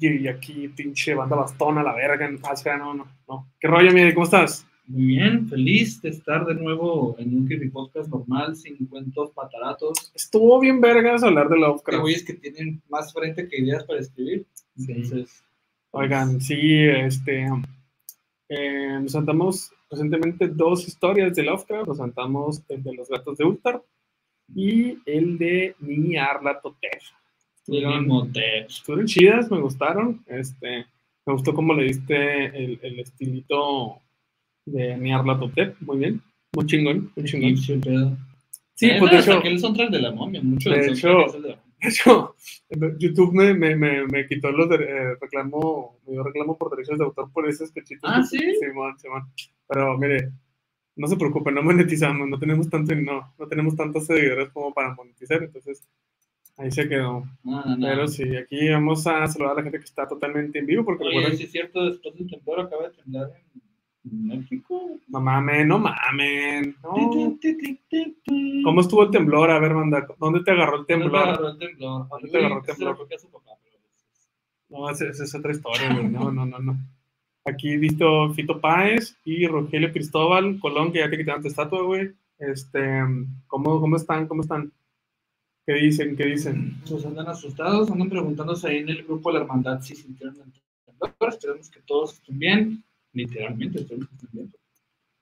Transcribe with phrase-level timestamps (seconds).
[0.00, 2.30] Ey, aquí pinche banda bastón a la verga.
[2.30, 3.52] No, no, no.
[3.58, 4.14] ¿Qué rollo, Miguel?
[4.14, 4.66] ¿Cómo estás?
[4.86, 10.10] Muy bien, feliz de estar de nuevo en un creepy podcast normal, sin cuentos pataratos.
[10.14, 12.00] Estuvo bien vergas hablar de Lovecraft.
[12.00, 14.46] güeyes que tienen más frente que ideas para escribir.
[14.78, 15.44] Entonces,
[15.90, 17.48] Oigan, sí, este.
[18.48, 21.88] eh, nos sentamos recientemente dos historias de Lovecraft.
[21.88, 23.82] Nos sentamos el de los gatos de Ultar
[24.54, 26.98] y el de Niarla Toter.
[27.68, 28.32] Estuvieron.
[28.66, 30.22] Estuvieron chidas, me gustaron.
[30.26, 30.86] Este,
[31.26, 34.00] me gustó cómo le diste el, el estilito
[34.64, 35.74] de Niarla Toter.
[35.80, 36.22] Muy bien,
[36.54, 37.80] muy chingón, muy chingón.
[37.80, 38.16] Pedo.
[38.74, 41.34] Sí, Eh, pues de hecho, el soundtrack de la momia, mucho de hecho, soundtrack es
[41.34, 42.34] el de hecho,
[42.98, 46.98] YouTube me, me, me, me quitó los de, eh, reclamo, me dio reclamo por derechos
[46.98, 48.10] de autor por esos cachitos.
[48.12, 48.38] Ah, ¿sí?
[48.60, 49.24] Simón, Simón.
[49.68, 50.32] Pero mire,
[50.96, 54.94] no se preocupen, no monetizamos, no tenemos tanto, no, no tenemos tantos seguidores como para
[54.94, 55.86] monetizar, entonces
[56.58, 57.24] ahí se quedó.
[57.44, 57.86] No, no, no.
[57.86, 61.04] Pero sí, aquí vamos a saludar a la gente que está totalmente en vivo, porque
[61.04, 63.30] Oye, recuerden sí es cierto, después del temblor acaba de temblar
[64.04, 64.98] en México.
[65.08, 66.76] No mamen, no mamen.
[68.64, 69.50] ¿Cómo estuvo el temblor?
[69.50, 71.22] A ver, manda, ¿dónde te agarró el ¿Dónde te temblor?
[71.28, 72.08] agarró el temblor?
[72.08, 72.96] ¿Dónde te agarró el temblor?
[73.08, 73.18] pero-
[74.70, 76.08] No, esa es otra historia, güey.
[76.08, 76.76] No, no, no, no.
[77.44, 82.10] Aquí visto Fito Páez y Rogelio Cristóbal Colón, que ya te quitaron tu estatua, güey.
[82.38, 83.00] Este,
[83.46, 84.26] ¿cómo, ¿Cómo están?
[84.28, 84.70] ¿Cómo están?
[85.68, 86.16] ¿Qué dicen?
[86.16, 86.80] ¿Qué dicen?
[86.88, 90.52] Pues andan asustados, andan preguntándose ahí en el grupo de la hermandad si sintieron el
[90.86, 91.14] temblor.
[91.28, 92.84] Esperemos que todos estén bien.
[93.12, 94.54] Literalmente, esperemos que estén bien.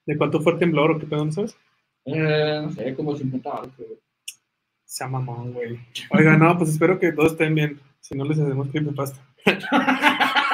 [0.06, 1.56] ¿De cuánto fue el temblor o qué pedo, no sabes?
[2.04, 3.72] Eh, no sé, como 50 algo.
[3.76, 3.88] creo.
[4.84, 5.80] Se mamón, güey.
[6.12, 7.80] Oiga, no, pues espero que todos estén bien.
[7.98, 9.20] Si no, les hacemos creepypasta.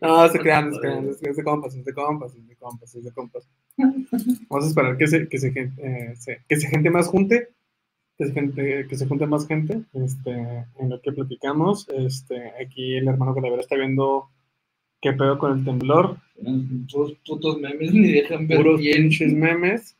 [0.00, 3.04] No, se crean, se crean, es de compas, es de compas, es de compas, es
[3.04, 3.48] de compas.
[3.76, 7.48] Vamos a esperar que se, que se, eh, se- que se gente más junte,
[8.18, 10.32] que se, gente, que se junte más gente, este,
[10.78, 11.88] en lo que platicamos.
[11.88, 14.28] Este, aquí el hermano Calavera está viendo
[15.00, 16.16] qué pedo con el temblor,
[16.90, 19.02] puros putos memes, ni dejan ver puros bien.
[19.02, 19.96] pinches memes.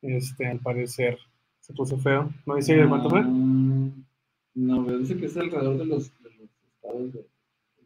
[0.00, 1.18] Este, al parecer
[1.60, 2.30] se puso feo.
[2.46, 3.22] ¿No dice Ah, cuánto fue?
[3.22, 7.20] No, me dice que es alrededor de los, de los estados de,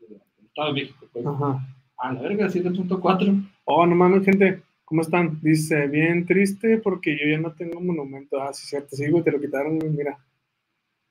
[0.09, 1.07] de- Estado de México.
[1.13, 1.27] Pues.
[1.27, 1.67] Ajá.
[1.99, 3.51] A la verga, 7.4.
[3.65, 4.63] Oh, no mames, gente.
[4.87, 5.39] ¿Cómo están?
[5.43, 8.41] Dice, bien triste porque yo ya no tengo monumento.
[8.41, 8.95] Ah, sí, cierto.
[8.97, 10.17] Sí, güey, te lo quitaron, mira.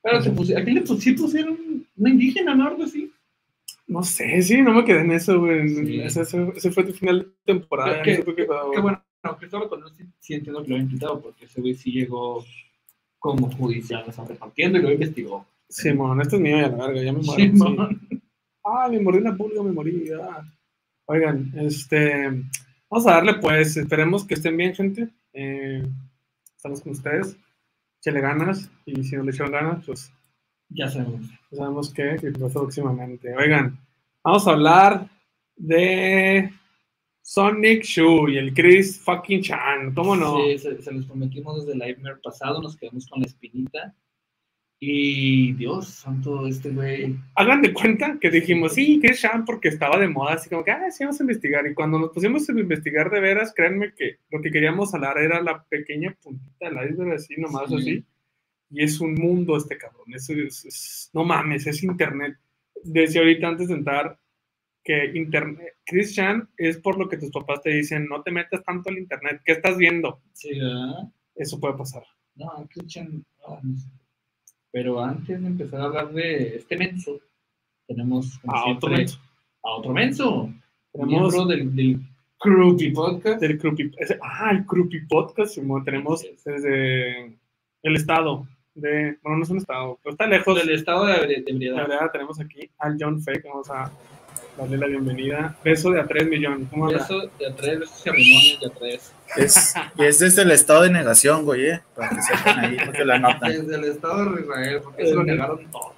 [0.01, 2.67] Pero se pusi- aquí le pus- sí pusieron una indígena, ¿no?
[2.67, 3.11] Algo así.
[3.87, 5.67] No sé, sí, no me quedé en eso, güey.
[5.69, 5.99] Sí.
[6.01, 8.01] Ese, fue tu final de temporada.
[8.01, 8.81] Que- no supe qué güey.
[8.81, 11.91] bueno, no, Cristóbal Colón sí, sí entiendo que lo había invitado porque ese güey sí
[11.91, 12.43] llegó
[13.19, 15.45] como judicial, o sea, repartiendo y lo investigó.
[15.67, 17.33] Simón, esto es mío ya la verga, ya me muero.
[17.43, 17.57] Sí, sí.
[17.57, 17.99] mon.
[18.63, 20.09] Ah, me morí en la pulga, me morí.
[20.21, 20.43] ah.
[21.07, 22.43] Oigan, este,
[22.95, 25.09] vamos a darle pues, esperemos que estén bien, gente.
[25.33, 25.85] Eh,
[26.55, 27.35] estamos con ustedes.
[27.99, 30.13] Échale ganas y si no le echan ganas, pues
[30.69, 31.29] Ya sabemos.
[31.51, 33.35] ya sabemos que, que pasa próximamente.
[33.35, 33.77] Oigan,
[34.23, 35.09] vamos a hablar
[35.57, 36.49] de
[37.21, 39.93] Sonic Shu y el Chris fucking Chan.
[39.93, 40.37] ¿Cómo no?
[40.45, 43.93] Sí, se, se los prometimos desde el Nightmare pasado, nos quedamos con la espinita.
[44.79, 47.15] Y Dios santo, este güey.
[47.35, 50.71] Hagan de cuenta que dijimos, sí, Chris Chan, porque estaba de moda, así como que,
[50.71, 51.65] ah, sí, vamos a investigar.
[51.65, 55.41] Y cuando nos pusimos a investigar de veras, créanme que lo que queríamos hablar era
[55.41, 57.75] la pequeña puntita del iceberg, así, nomás Sí.
[57.77, 58.05] así.
[58.71, 60.13] Y es un mundo este cabrón.
[60.13, 62.35] Eso es, es- no mames, es internet.
[62.83, 64.19] Decía ahorita antes de entrar
[64.83, 68.63] que internet, Chris Chan es por lo que tus papás te dicen, no te metas
[68.63, 69.41] tanto al internet.
[69.45, 70.21] ¿Qué estás viendo?
[70.33, 71.09] Sí, ¿verdad?
[71.35, 72.03] Eso puede pasar.
[72.35, 73.25] No, Christian.
[73.47, 73.87] ah, no sé.
[74.75, 77.17] Pero antes de empezar a hablar de este menso,
[77.87, 79.19] tenemos A otro siempre, menso.
[79.63, 80.53] a otro menso.
[80.91, 81.99] Tenemos Miembro del, del
[82.41, 83.39] Creepy Podcast.
[83.39, 83.57] del
[83.97, 85.55] ese- ah, el Creepy Podcast,
[85.85, 87.37] tenemos desde
[87.83, 90.57] el estado de, bueno, no es un estado, pero está lejos.
[90.57, 93.89] del estado de, de, de verdad, tenemos aquí al John Fake, vamos a
[94.57, 95.55] darle la bienvenida.
[95.63, 96.99] Beso de a 3 millones, ¿cómo anda?
[96.99, 99.11] Eso de a tres, esos ceremonias de a tres.
[99.35, 101.81] Es, y es desde el estado de negación, güey, ¿eh?
[101.95, 103.51] Para que sepan ahí, porque la notan.
[103.51, 105.93] Desde el estado de Israel, porque se lo negaron todo.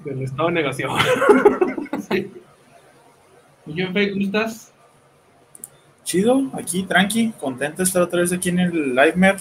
[0.00, 0.90] Del estado de negación.
[2.10, 2.32] Sí.
[3.66, 4.72] Y yo, Fake, ¿cómo estás?
[6.02, 9.36] Chido, aquí, tranqui, contento de estar otra vez aquí en el Live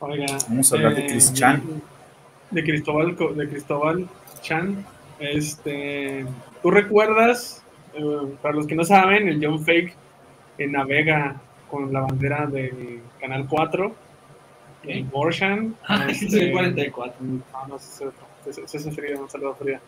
[0.00, 1.82] Oiga, Vamos a hablar de Chris Chan.
[2.50, 4.08] De Cristóbal, de Cristóbal
[4.42, 4.84] Chan.
[5.20, 6.24] Este,
[6.62, 7.62] ¿tú recuerdas,
[7.94, 8.02] eh,
[8.42, 9.94] para los que no saben, el John Fake
[10.58, 11.40] eh, navega
[11.70, 13.94] con la bandera del Canal 4
[14.84, 15.76] en Gorshan?
[15.86, 17.14] Ah, Este, soy 44.
[17.20, 19.80] No, no, es Frida, un saludo a Frida.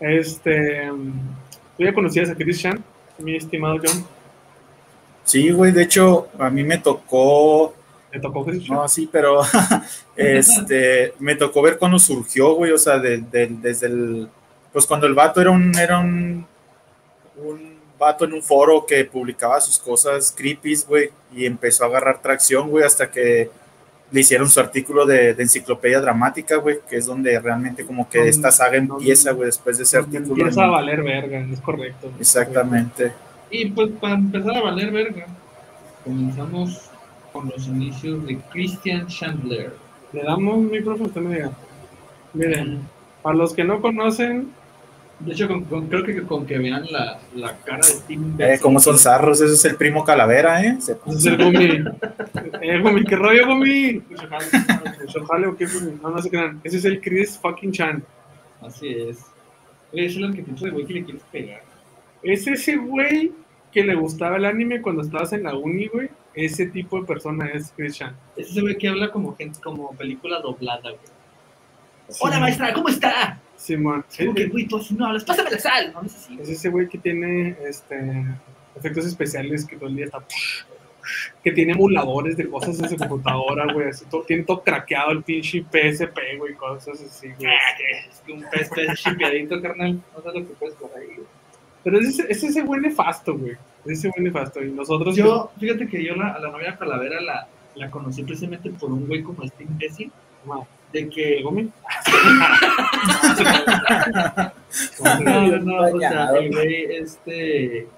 [0.00, 0.88] Este,
[1.76, 2.82] ¿tú ya conocías a Chris Chan,
[3.18, 4.04] mi estimado John?
[5.24, 7.74] Sí, güey, de hecho, a mí me tocó,
[8.10, 8.76] ¿Te tocó Chris Chan?
[8.76, 9.42] no, sí, pero
[10.16, 14.28] este, me tocó ver cuando surgió, güey, o sea, de- de- desde el,
[14.72, 16.46] pues cuando el vato era un, era un,
[17.36, 22.22] un vato en un foro que publicaba sus cosas creepies, güey, y empezó a agarrar
[22.22, 23.50] tracción, güey, hasta que
[24.12, 28.28] le hicieron su artículo de, de enciclopedia dramática, güey, que es donde realmente como que
[28.28, 30.34] esta saga empieza, güey, después de ese artículo.
[30.34, 32.10] Empieza a valer verga, es correcto.
[32.18, 33.12] Exactamente.
[33.50, 35.26] Y pues para empezar a valer verga,
[36.04, 36.90] comenzamos
[37.32, 39.74] con los inicios de Christian Chandler.
[40.12, 41.52] Le damos micrófono, usted me diga.
[42.32, 42.80] Miren,
[43.22, 44.50] para los que no conocen,
[45.20, 48.58] De hecho, con- con- creo que con que vean la, la cara de Steven Eh,
[48.60, 50.78] como son zarros, ese es el primo calavera, ¿eh?
[50.80, 51.84] Se- ese es el Gumi.
[52.62, 54.02] Eh, Gumi, ¿qué rollo, Gumi?
[55.06, 55.98] Shojale o qué, Gumi?
[56.02, 56.60] No, no se crean.
[56.64, 58.02] Ese es el Chris fucking Chan.
[58.62, 59.18] Así es.
[59.92, 61.62] Oye, es el arquetipo de güey que le quieres pegar.
[62.22, 63.32] Es ese güey
[63.72, 66.08] que le gustaba el anime cuando estabas en la uni, güey.
[66.34, 68.14] Ese tipo de persona es Chris Chan.
[68.36, 70.96] Es ese güey que habla como gente, como película doblada, güey.
[72.08, 72.18] Sí.
[72.22, 73.38] Hola maestra, ¿cómo está?
[73.60, 74.04] Simón.
[74.10, 75.92] Es como que, güey, tú no hablas, pásame la sal.
[75.92, 76.38] No, es así.
[76.40, 78.24] Es ese güey que tiene este,
[78.74, 80.18] efectos especiales que todo el día está.
[81.42, 83.88] Que tiene emuladores de cosas en su computadora, güey.
[83.88, 86.54] así todo- tiene todo craqueado el pinche PSP, güey.
[86.54, 87.50] Cosas así, güey.
[87.50, 87.58] Ah,
[88.10, 90.00] Es que un pez chipeadito, carnal.
[90.14, 91.26] No sé lo que puedes por ahí, güey.
[91.82, 93.52] Pero es ese, es ese güey nefasto, güey.
[93.84, 94.62] Es ese güey nefasto.
[94.62, 95.16] Y nosotros.
[95.16, 99.06] Yo, fíjate que yo la, a la novia Calavera la, la conocí precisamente por un
[99.06, 100.12] güey como este imbécil.
[100.44, 100.66] Wow.
[100.92, 101.38] De que.
[101.38, 101.70] ¿El Gomi?
[105.24, 107.88] No, no, no, o sea, el güey, este.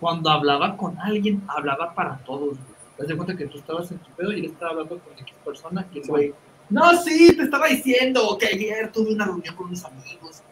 [0.00, 2.58] Cuando hablaba con alguien, hablaba para todos.
[2.96, 5.34] Te das cuenta que tú estabas en tu pedo y él estaba hablando con X
[5.44, 6.34] persona y el güey.
[6.70, 10.42] No, sí, te estaba diciendo que ayer tuve una reunión con unos amigos.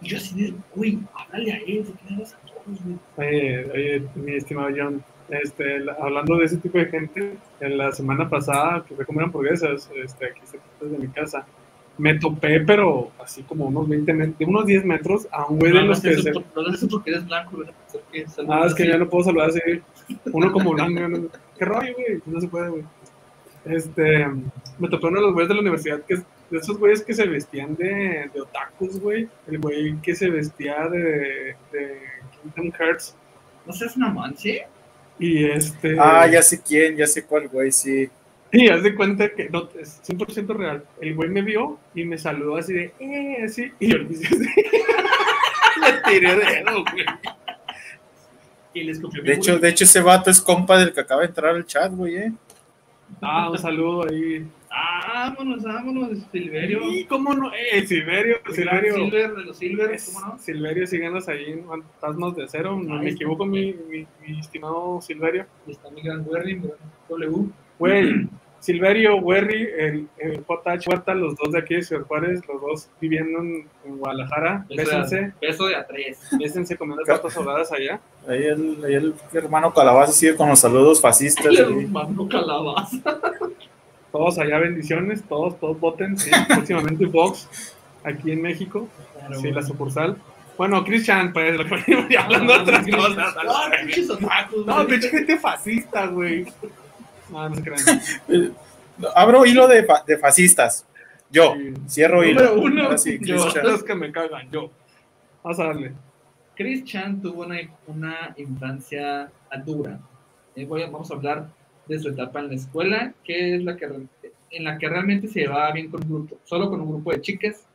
[0.00, 2.98] Y yo así de, güey, háblale a él, ¿por qué le hablas a todos, güey?
[3.16, 5.04] Oye, oye, mi estimado John.
[5.42, 9.06] Este, la- hablando de ese tipo de gente, en la semana pasada que fui a
[9.06, 11.46] comer hamburguesas, este, aquí cerca de mi casa,
[11.96, 15.72] me topé, pero así como unos 20 metros, de unos 10 metros, a un güey
[15.72, 16.42] de No, no los es que se, no
[16.90, 17.62] porque eres blanco,
[18.12, 19.60] que saludas Ah, es que ya no puedo saludar así.
[20.32, 21.08] Uno como blanco.
[21.08, 22.20] no- ¿Qué rollo, güey?
[22.26, 22.84] No se puede, güey.
[23.64, 24.26] Este,
[24.78, 27.14] me topé uno de los güeyes de la universidad, que es de esos güeyes que
[27.14, 29.28] se vestían de, de otakus, güey.
[29.46, 31.98] El güey que se vestía de, de
[32.42, 33.16] Kingdom Hearts.
[33.66, 34.66] No seas una manche.
[35.22, 35.96] Y este.
[36.00, 38.10] Ah, ya sé quién, ya sé cuál, güey, sí.
[38.50, 40.84] Y haz de cuenta que no, es 100% real.
[41.00, 43.70] El güey me vio y me saludó así de, eh, así.
[43.78, 44.36] Y yo le hice así.
[45.80, 47.04] le tiré dedo, güey.
[48.74, 49.62] Y les copió mi De hecho, güey.
[49.62, 52.32] de hecho, ese vato es compa del que acaba de entrar al chat, güey, ¿eh?
[53.20, 54.44] Ah, un saludo ahí.
[54.74, 56.80] Ah, vámonos, vámonos, Silverio.
[56.90, 58.94] Y cómo no, eh, Silverio, Silverio.
[58.94, 60.38] Silver, de los Silver, ¿cómo no?
[60.38, 62.76] Silverio, síganos ahí en Fantasmas de Acero.
[62.76, 63.16] No Ahí me está.
[63.16, 65.44] equivoco, mi, mi, mi estimado Silverio.
[65.66, 66.78] Y está mi gran Werry, mi gran
[67.10, 67.48] W.
[67.78, 68.28] Güey,
[68.60, 72.88] Silverio, Werry, el, el JH Huerta, los dos de aquí de Ciudad Juárez, los dos
[73.00, 74.64] viviendo en, en Guadalajara.
[74.68, 76.18] Bésense, Beso de a tres.
[76.38, 78.00] bésense comiendo tortas ahogadas allá.
[78.26, 81.44] Ahí el, ahí el hermano Calabaza sigue con los saludos fascistas.
[81.46, 81.84] El güey.
[81.86, 83.00] hermano calabaza.
[84.12, 86.16] Todos allá, bendiciones, todos, todos voten.
[86.18, 87.48] Sí, próximamente Vox,
[88.04, 88.86] aquí en México,
[89.40, 90.16] sí, la sucursal.
[90.58, 93.36] Bueno, Christian, pues, lo que venimos hablando de otras cosas.
[93.36, 96.46] a la No, pinches otakus, No, pinche gente fascista, güey.
[97.30, 98.54] No, no se crean.
[99.14, 100.86] Abro hilo de, fa- de fascistas.
[101.30, 101.72] Yo, Sí.
[101.88, 102.42] cierro hilo.
[102.42, 103.36] Número uno, Ahora sí, yo.
[103.62, 104.70] Los que me cagan, yo.
[105.42, 105.92] Vamos a darle.
[106.54, 109.30] Chris Chan tuvo una, una infancia
[109.64, 109.98] dura.
[110.54, 111.46] Eh, voy a- vamos a hablar
[111.92, 113.86] de su etapa en la escuela, que es la que
[114.50, 117.20] en la que realmente se llevaba bien con un grupo, solo con un grupo de
[117.20, 117.66] chicas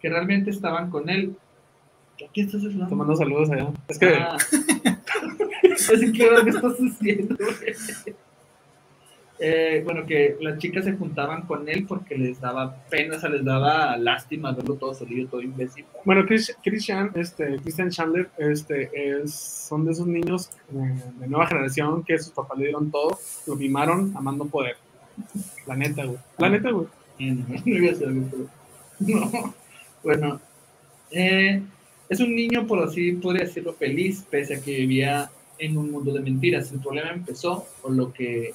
[0.00, 1.34] que realmente estaban con él.
[2.16, 2.88] ¿Qué estás haciendo?
[2.88, 3.68] Tomando saludos allá.
[3.88, 4.36] Es que Ah.
[5.72, 7.36] Así que, ¿qué estás haciendo?
[9.40, 13.28] Eh, bueno, que las chicas se juntaban con él porque les daba pena, o sea,
[13.30, 15.84] les daba lástima verlo todo solido, todo imbécil.
[16.04, 21.46] Bueno, Chris, Christian, este, Christian Chandler, este, es, son de esos niños eh, de nueva
[21.46, 23.16] generación que sus papás le dieron todo,
[23.46, 24.76] lo mimaron amando poder.
[25.66, 26.18] La neta, güey.
[26.38, 26.86] La neta, güey.
[27.18, 28.48] No iba a hacer algo, pero-
[29.00, 29.54] No.
[30.02, 30.40] Bueno,
[31.10, 31.62] eh,
[32.08, 36.12] es un niño, por así podría decirlo, feliz, pese a que vivía en un mundo
[36.12, 36.72] de mentiras.
[36.72, 38.52] El problema empezó por lo que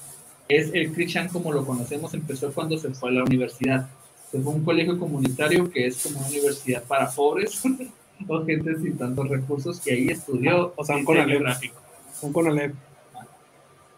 [0.48, 3.88] es el Christian como lo conocemos, empezó cuando se fue a la universidad.
[4.30, 7.62] Se fue a un colegio comunitario que es como una universidad para pobres
[8.28, 11.40] o gente sin tantos recursos y ahí estudió O sea, un Conalep.
[11.40, 11.80] gráfico.
[12.22, 12.74] Un Conalep.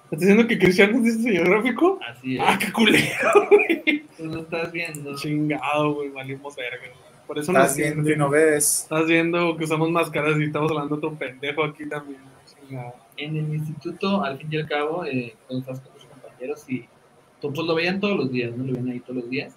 [0.05, 1.99] ¿Estás diciendo que Cristiano es diseño gráfico?
[2.07, 2.43] Así es.
[2.45, 3.49] Ah, qué culero.
[4.17, 5.17] Tú no estás viendo.
[5.17, 6.85] Chingado, güey, valimos verga.
[7.27, 8.83] Por eso Estás viendo y no ves.
[8.83, 12.21] Estás viendo que usamos máscaras y estamos hablando de otro pendejo aquí también.
[12.47, 12.95] Chingado.
[13.17, 15.81] En el instituto, al fin y al cabo, eh, cuando estás
[16.69, 16.87] y
[17.41, 18.65] pues lo veían todos los días, ¿no?
[18.65, 19.55] Lo veían ahí todos los días.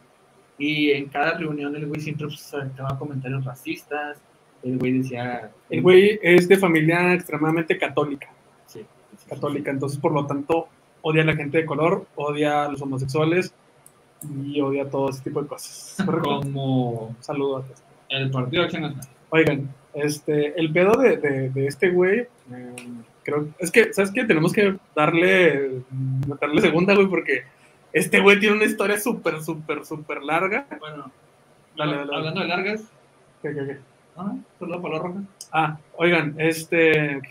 [0.58, 4.18] Y en cada reunión el güey siempre pues, aventaba comentarios racistas.
[4.62, 5.52] El güey decía...
[5.70, 8.30] El güey es de familia extremadamente católica.
[8.66, 10.68] Sí, sí, sí, Católica, entonces por lo tanto
[11.02, 13.54] odia a la gente de color, odia a los homosexuales
[14.44, 15.96] y odia todo ese tipo de cosas.
[16.06, 17.66] Como Saludos.
[18.10, 19.08] el Partido de Acción Nacional.
[19.30, 22.76] Oigan, este, el pedo de, de, de este güey, eh,
[23.24, 24.24] creo, es que, ¿sabes qué?
[24.26, 25.82] Tenemos que darle,
[26.40, 27.44] darle segunda, güey, porque
[27.94, 30.68] este güey tiene una historia súper, súper, súper larga.
[30.80, 31.12] Bueno,
[31.78, 32.18] Dale, dale, dale.
[32.18, 32.82] hablando de largas,
[33.42, 33.78] ¿Qué, qué, qué?
[34.18, 34.36] ¿ah?
[34.58, 35.24] ¿Solo la palabra roja?
[35.52, 37.22] Ah, oigan, este,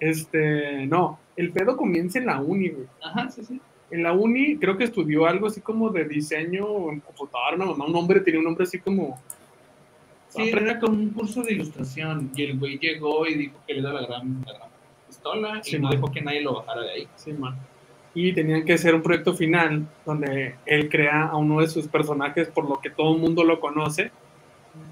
[0.00, 2.86] este, no, el pedo comienza en la uni, güey.
[3.02, 3.60] Ajá, sí, sí.
[3.90, 7.86] En la uni creo que estudió algo así como de diseño en computadora, una mamá,
[7.86, 9.20] un hombre, tenía un nombre así como...
[10.28, 13.80] Sí, era como un curso de ilustración y el güey llegó y dijo que le
[13.80, 14.68] da la gran, la gran
[15.22, 15.92] pistola y Sí, no man.
[15.92, 17.08] dejó que nadie lo bajara de ahí.
[17.16, 17.56] Sí, man.
[18.14, 22.48] Y tenían que hacer un proyecto final donde él crea a uno de sus personajes
[22.48, 24.10] por lo que todo el mundo lo conoce.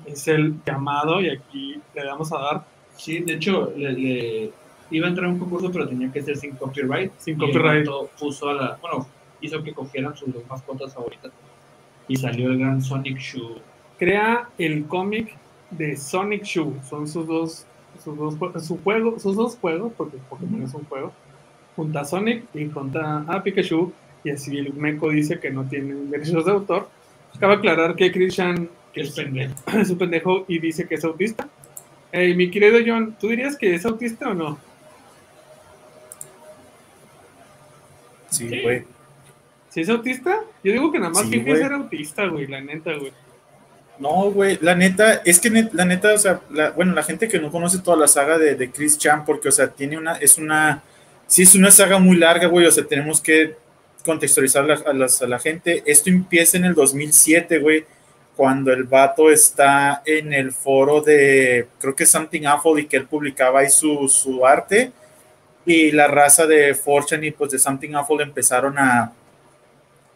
[0.04, 2.64] Es el llamado y aquí le vamos a dar
[2.96, 4.50] Sí, de hecho, le, le-
[4.90, 7.12] iba a entrar a un concurso, pero tenía que ser sin copyright.
[7.18, 7.86] Sin Y copyright.
[8.18, 9.06] puso a la, bueno,
[9.42, 11.30] hizo que cogieran sus dos mascotas favoritas.
[12.08, 13.56] Y salió el gran Sonic Shoe.
[13.98, 15.36] crea el cómic
[15.70, 16.72] de Sonic Shoe.
[16.88, 17.66] Son sus dos,
[18.02, 21.12] sus dos, su juego, sus dos juegos, porque Pokémon es un juego,
[21.74, 23.92] junto a Sonic y junto a Pikachu.
[24.24, 26.88] Y así el Meco dice que no tienen derechos de autor.
[27.38, 29.54] Cabe aclarar que Christian Que es pendejo.
[29.78, 31.48] es un pendejo y dice que es autista.
[32.12, 34.58] Hey, mi querido John, ¿tú dirías que es autista o no?
[38.30, 38.62] Sí, Sí.
[38.62, 38.84] güey.
[39.68, 40.40] ¿Si es autista?
[40.64, 41.56] Yo digo que nada más Sí, güey.
[41.58, 43.12] ser autista, güey, la neta, güey.
[43.98, 47.38] No, güey, la neta, es que la neta, o sea, la- bueno, la gente que
[47.40, 50.82] no conoce toda la saga de, Chris Chan, porque, o sea, tiene una, es una,
[51.26, 53.56] sí es una saga muy larga, güey, o sea, tenemos que
[54.04, 55.82] contextualizar la- a, las- a la gente.
[55.86, 57.86] Esto empieza en el 2007, güey,
[58.36, 63.06] cuando el vato está en el foro de, creo que Something Awful, y que él
[63.06, 64.92] publicaba ahí su, su arte,
[65.64, 69.12] y la raza de Fortune y pues de Something Awful empezaron a,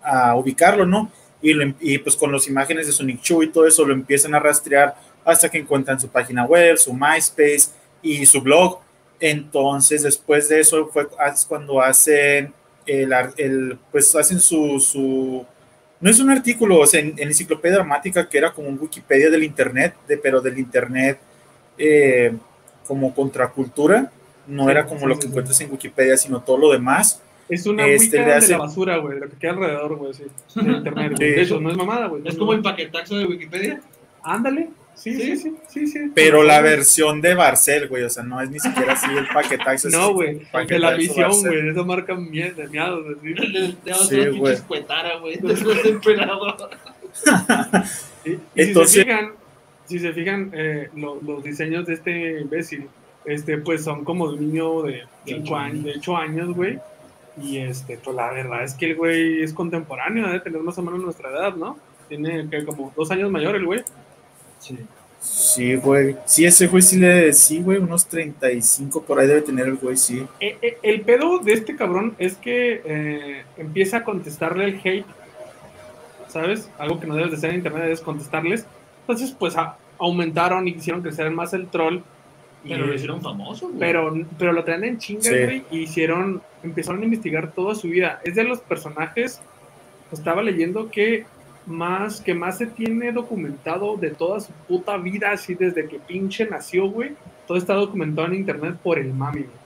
[0.02, 1.10] a ubicarlo, ¿no?
[1.42, 3.92] Y, lo em- y, pues con las imágenes de Sonic Chu y todo eso lo
[3.92, 4.94] empiezan a rastrear
[5.24, 7.70] hasta que encuentran su página web, su MySpace
[8.02, 8.80] y su blog.
[9.18, 12.52] Entonces, después de eso fue es cuando hacen
[12.86, 15.46] el, el pues hacen su, su
[16.00, 19.28] no es un artículo, o sea, en, en enciclopedia dramática que era como un Wikipedia
[19.28, 21.18] del internet, de, pero del internet
[21.76, 22.32] eh,
[22.86, 24.10] como contracultura,
[24.46, 27.20] no era como lo que encuentras en Wikipedia, sino todo lo demás.
[27.50, 30.24] Es una Este, Wicca de la basura, güey, lo que queda alrededor, güey, sí.
[30.60, 31.12] De internet.
[31.18, 31.24] Sí.
[31.24, 32.22] De hecho, no es mamada, güey.
[32.24, 33.80] Es como el paquetaxo de Wikipedia.
[34.22, 34.68] Ándale.
[34.94, 35.56] Sí, sí, ¿Sí?
[35.68, 35.98] sí, sí.
[36.14, 39.88] Pero la versión de Barcel, güey, o sea, no es ni siquiera así el paquetaxo.
[39.88, 40.42] No, güey.
[40.68, 41.62] De la visión, güey.
[41.62, 43.34] De esa marca mie- de miados, así.
[44.08, 44.58] Sí, güey.
[44.68, 45.38] cuetara, güey.
[45.40, 46.56] Después de emperador.
[48.24, 49.30] Y, y Entonces- si se fijan,
[49.86, 52.86] si se fijan eh, lo- los diseños de este imbécil,
[53.24, 56.54] este, pues son como de un niño de De 5 ocho años, de 8 años,
[56.54, 56.78] güey.
[57.40, 60.82] Y este, pues la verdad es que el güey es contemporáneo, debe tener más o
[60.82, 61.78] menos nuestra edad, ¿no?
[62.08, 63.80] Tiene que como dos años mayor el güey.
[64.58, 64.78] Sí.
[65.20, 66.16] Sí, güey.
[66.24, 67.32] Sí, ese güey sí le.
[67.34, 70.26] Sí, güey, unos 35 por ahí debe tener el güey, sí.
[70.40, 75.04] Eh, eh, el pedo de este cabrón es que eh, empieza a contestarle el hate,
[76.28, 76.70] ¿sabes?
[76.78, 78.64] Algo que no debes de hacer en internet es contestarles.
[79.02, 81.98] Entonces, pues a- aumentaron y quisieron crecer más el troll.
[82.66, 83.78] Pero lo hicieron famoso, güey.
[83.80, 85.30] pero, pero lo traen en chinga, Sí.
[85.30, 88.20] güey, y hicieron, empezaron a investigar toda su vida.
[88.24, 89.40] Es de los personajes,
[90.12, 91.24] estaba leyendo que
[91.66, 96.46] más, que más se tiene documentado de toda su puta vida, así desde que pinche
[96.46, 97.12] nació, güey.
[97.46, 99.60] Todo está documentado en internet por el mami, güey.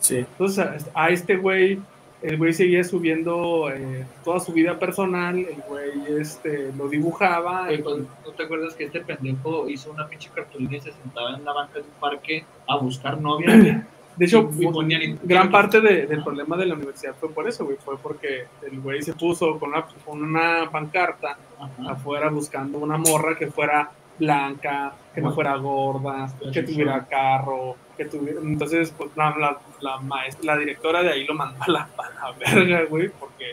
[0.00, 0.16] Sí.
[0.18, 0.58] Entonces
[0.94, 1.78] a, a este güey,
[2.22, 7.66] el güey seguía subiendo eh, toda su vida personal, el güey este, lo dibujaba.
[7.66, 7.96] Güey, pues,
[8.26, 11.52] ¿No te acuerdas que este pendejo hizo una pinche cartulina y se sentaba en la
[11.52, 13.86] banca de un parque a buscar novia?
[14.18, 17.46] De hecho, Y- y ponían- gran parte de- del problema de la universidad fue por
[17.48, 17.76] eso, güey.
[17.76, 21.92] Fue porque el güey se puso con una, con una pancarta Ajá.
[21.92, 28.04] afuera buscando una morra que fuera blanca, que no fuera gorda, que tuviera carro, que
[28.04, 28.40] tuviera...
[28.40, 32.30] Entonces, pues la, la, la, maestra, la directora de ahí lo mandó a la, a
[32.30, 33.52] la verga, güey, porque...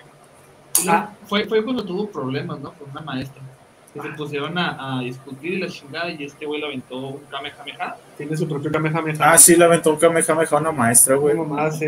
[0.88, 2.74] Ah, fue, fue cuando tuvo problemas, ¿no?
[2.74, 3.42] Con una maestra.
[3.94, 7.24] Que se pusieron a, a discutir y la chingada y este güey le aventó un
[7.32, 7.96] kamehameha.
[8.18, 9.16] Tiene su propio kamehameha.
[9.22, 11.38] Ah, sí, le aventó un kamehameha a una maestra, güey.
[11.72, 11.86] Sí.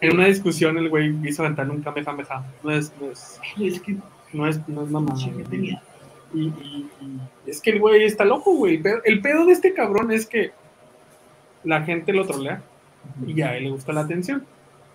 [0.00, 2.44] En una discusión el güey hizo aventar un kamehameha.
[2.64, 3.96] No es, no es, Es que
[4.32, 5.14] no es, no es mamá.
[6.34, 6.90] Y, y-
[7.46, 8.82] y es que el güey está loco, güey.
[9.04, 10.52] El pedo, de este cabrón es que
[11.64, 12.62] la gente lo trolea
[13.26, 14.44] y a él le gusta la atención.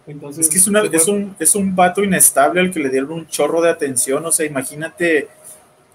[0.05, 3.11] Entonces, Es que es, una, es, un, es un vato inestable al que le dieron
[3.13, 4.25] un chorro de atención.
[4.25, 5.27] O sea, imagínate.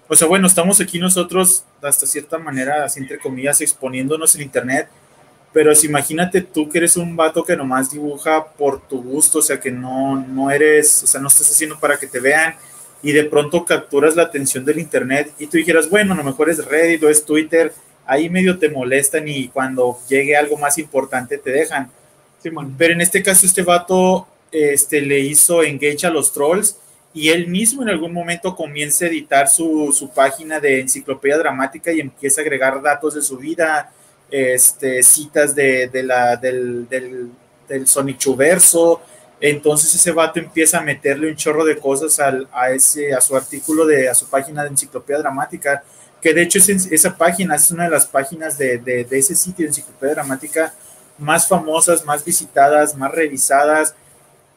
[0.07, 4.87] O sea, bueno, estamos aquí nosotros, hasta cierta manera, así entre comillas, exponiéndonos en internet.
[5.53, 9.41] Pero si imagínate tú que eres un vato que nomás dibuja por tu gusto, o
[9.41, 12.55] sea, que no, no eres, o sea, no estás haciendo para que te vean
[13.01, 16.49] y de pronto capturas la atención del internet y tú dijeras, bueno, a lo mejor
[16.49, 17.73] es Reddit o es Twitter,
[18.05, 21.91] ahí medio te molestan y cuando llegue algo más importante te dejan.
[22.41, 22.75] Simón.
[22.77, 26.77] Pero en este caso, este vato este, le hizo engage a los trolls
[27.13, 31.91] y él mismo en algún momento comienza a editar su, su página de enciclopedia dramática
[31.91, 33.91] y empieza a agregar datos de su vida,
[34.29, 37.29] este, citas de, de la, del, del,
[37.67, 39.01] del Sonichuverso.
[39.41, 43.35] Entonces ese vato empieza a meterle un chorro de cosas al, a, ese, a su
[43.35, 45.83] artículo, de, a su página de enciclopedia dramática,
[46.21, 49.35] que de hecho es, esa página es una de las páginas de, de, de ese
[49.35, 50.73] sitio de enciclopedia dramática
[51.17, 53.93] más famosas, más visitadas, más revisadas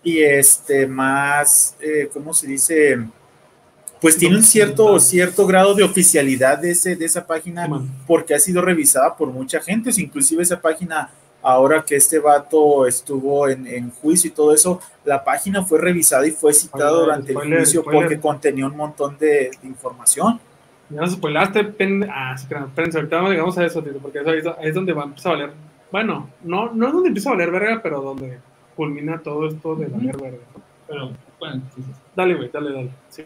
[0.03, 2.99] y este más, eh, ¿cómo se dice?
[4.01, 7.69] Pues tiene un cierto, cierto grado de oficialidad de, ese, de esa página
[8.05, 11.09] porque ha sido revisada por mucha gente, inclusive esa página,
[11.43, 16.27] ahora que este vato estuvo en, en juicio y todo eso, la página fue revisada
[16.27, 18.03] y fue citada Spoiler, durante el juicio spoiler.
[18.03, 20.41] porque contenía un montón de, de información.
[20.91, 22.07] Ya nos spoilaste, pen...
[22.11, 22.71] Ah, sí, claro.
[22.77, 25.53] Ahorita vamos a eso, tío, porque eso ahí es- donde va a empezar a valer.
[25.91, 28.39] Bueno, no, no es donde empieza a valer verga, pero donde
[28.77, 30.39] culmina todo esto de valer verga.
[30.87, 31.91] Pero, bueno, sí, sí.
[32.15, 32.91] Dale, güey, dale, dale.
[33.09, 33.25] Sí.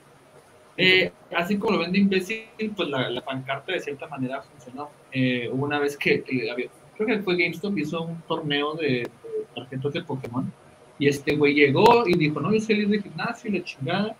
[0.76, 2.44] Eh, así como lo ven de imbécil,
[2.76, 4.90] pues la, la pancarta de cierta manera funcionó.
[5.10, 9.08] Eh, hubo una vez que, que había, creo que fue GameStop, hizo un torneo de,
[9.54, 10.52] tarjetas de Pokémon.
[10.98, 14.16] Y este güey llegó y dijo, no, yo soy líder de gimnasio y la chingada.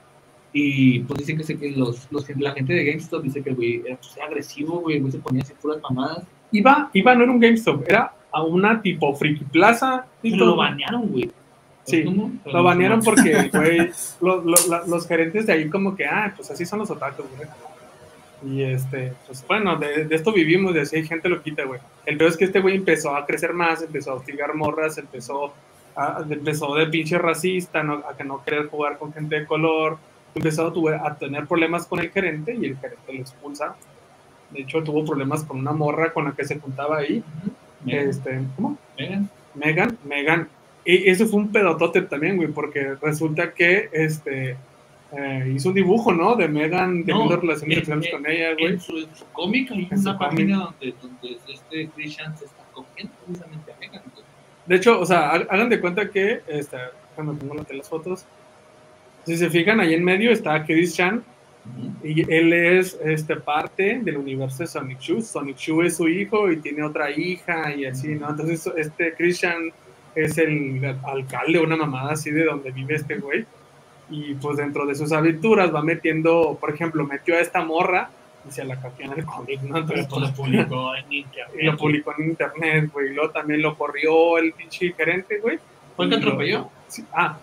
[0.53, 3.57] Y pues dicen que, se, que los, los, la gente de GameStop dice que el
[3.57, 6.25] güey era pues, agresivo, güey, el güey se ponía así puras mamadas.
[6.53, 10.07] Iba, iba, no era un GameStop, era a una tipo Friki Plaza.
[10.23, 11.31] Pero tipo- lo banearon, güey.
[11.85, 12.05] Sí.
[12.47, 16.51] Lo banearon porque, güey, lo- lo- la- los gerentes de ahí como que, ah, pues
[16.51, 17.49] así son los otakus, güey.
[18.45, 21.81] Y este, pues bueno, de, de esto vivimos, de así hay gente lo quita, güey.
[22.05, 25.55] El peor es que este güey empezó a crecer más, empezó a hostigar morras, empezó
[25.95, 27.95] a, empezó de pinche racista, ¿no?
[28.09, 29.99] a que no querer jugar con gente de color,
[30.35, 33.75] empezó a, a tener problemas con el gerente y el gerente lo expulsa.
[34.51, 37.25] De hecho, tuvo problemas con una morra con la que se juntaba ahí.
[37.85, 38.79] Megan, Este, ¿Cómo?
[38.99, 39.31] Megan.
[39.55, 40.49] Megan, Megan.
[40.85, 44.57] Y eso fue un pedotote también, güey, porque resulta que este
[45.13, 46.35] eh, hizo un dibujo, ¿no?
[46.35, 48.73] De Megan teniendo No, relaciones sexuales con ella, güey.
[48.73, 52.63] En su, su cómic hay En su una página donde, donde este Christian se está
[52.73, 54.03] cogiendo precisamente a Megan.
[54.13, 54.25] güey.
[54.67, 56.77] De hecho, o sea, ha- hagan de cuenta que, este,
[57.15, 58.25] cuando pongo las fotos,
[59.25, 61.23] si se fijan, ahí en medio está Chris Chan,
[61.67, 62.07] Ujú.
[62.07, 65.21] y él es este, parte del universo de Sonic Shoe.
[65.23, 68.31] Sonic Shoe es su hijo y tiene otra hija y así, ¿no?
[68.31, 69.71] Entonces, este Christian
[70.15, 73.45] es el alcalde, una mamada así de donde vive este güey.
[74.11, 78.09] Y pues dentro de sus aventuras va metiendo, por ejemplo, metió a esta morra
[78.49, 79.79] y se la capió en el cómic, ¿no?
[79.79, 81.57] Entonces, Pero pues lo publicó en internet.
[81.61, 83.07] y lo publicó en internet, güey.
[83.11, 85.59] Y luego también lo corrió el pinche gerente, güey.
[85.97, 86.69] ¿Fue el que lo- atropelló?
[86.89, 87.37] Sí, ah,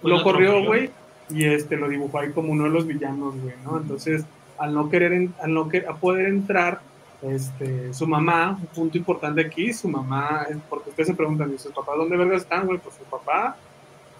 [0.00, 0.90] Pues lo corrió, güey,
[1.30, 3.76] y este lo dibujó ahí como uno de los villanos, güey, ¿no?
[3.76, 4.24] Entonces,
[4.58, 6.80] al no querer, al no querer, a poder entrar,
[7.22, 11.70] este, su mamá, un punto importante aquí, su mamá, porque ustedes se preguntan, ¿y sus
[11.72, 12.78] papás dónde vergas están, güey?
[12.78, 13.56] Pues su papá,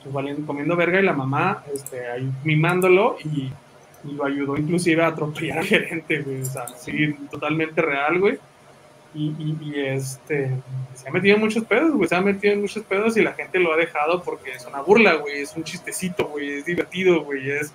[0.03, 3.53] pues, valiendo- comiendo verga y la mamá, este, ahí mimándolo y,
[4.05, 8.39] y lo ayudó inclusive a atropellar al gerente, güey, o sea, sí, totalmente real, güey.
[9.15, 10.51] Y, y, y, este
[10.95, 13.35] se ha metido en muchos pedos, güey, se ha metido en muchos pedos y la
[13.35, 17.23] gente lo ha dejado porque es una burla, güey, es un chistecito, güey, es divertido,
[17.23, 17.75] güey, es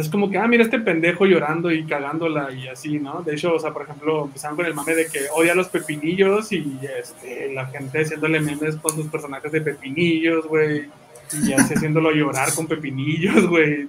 [0.00, 3.22] es como que, ah, mira este pendejo llorando y cagándola y así, ¿no?
[3.22, 5.68] De hecho, o sea, por ejemplo, empezaron con el mame de que odia a los
[5.68, 10.88] pepinillos y este, la gente haciéndole memes con sus personajes de pepinillos, güey,
[11.32, 13.88] y así haciéndolo llorar con pepinillos, güey.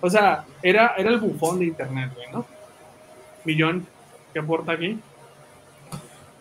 [0.00, 2.46] O sea, era, era el bufón de internet, güey, ¿no?
[3.44, 3.86] Millón,
[4.32, 4.98] ¿qué aporta aquí?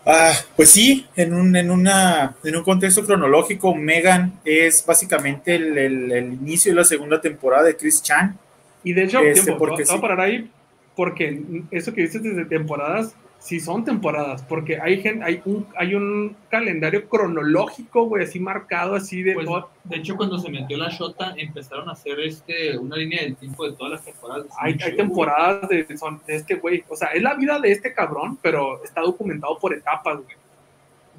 [0.06, 5.78] Ah, pues sí, en un, en, una, en un contexto cronológico, Megan es básicamente el,
[5.78, 8.36] el- el inicio de la segunda temporada de Chris Chan.
[8.84, 10.50] Y de hecho, Este, tiempo, porque a parar ahí
[10.96, 11.42] porque
[11.72, 16.36] eso que dices desde temporadas, sí son temporadas, porque hay gente, hay un, hay un
[16.50, 20.90] calendario cronológico, güey, así marcado, así de Pues, todo- de hecho, cuando se metió la
[20.90, 24.46] Shota, empezaron a hacer este, una línea del tiempo de todas las temporadas.
[24.60, 26.84] Hay, hay temporadas de, son- de este güey.
[26.90, 30.36] O sea, es la vida de este cabrón, pero está documentado por etapas, güey.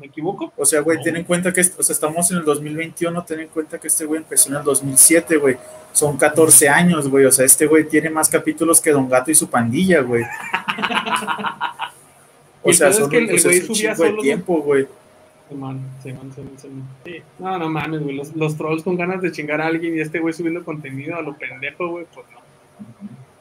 [0.00, 0.52] ¿Me equivoco?
[0.56, 1.04] O sea, güey, No.
[1.04, 4.04] ten en cuenta que, o sea, estamos en el 2021, ten en cuenta que este
[4.04, 5.56] güey empezó en el 2007, güey.
[5.92, 7.24] Son 14 años, güey.
[7.26, 10.24] O sea, este güey tiene más capítulos que Don Gato y su pandilla, güey.
[12.64, 14.04] O sea, pedo es son que el- el o sea, güey es un subía chingo
[14.04, 14.86] de solo- tiempo, güey.
[15.48, 16.88] Simón, Simón, Simón, Simón.
[17.04, 17.16] Sí.
[17.38, 18.16] No, no mames, güey.
[18.16, 21.22] Los, los trolls con ganas de chingar a alguien y este güey subiendo contenido a
[21.22, 22.40] lo pendejo, güey, pues no.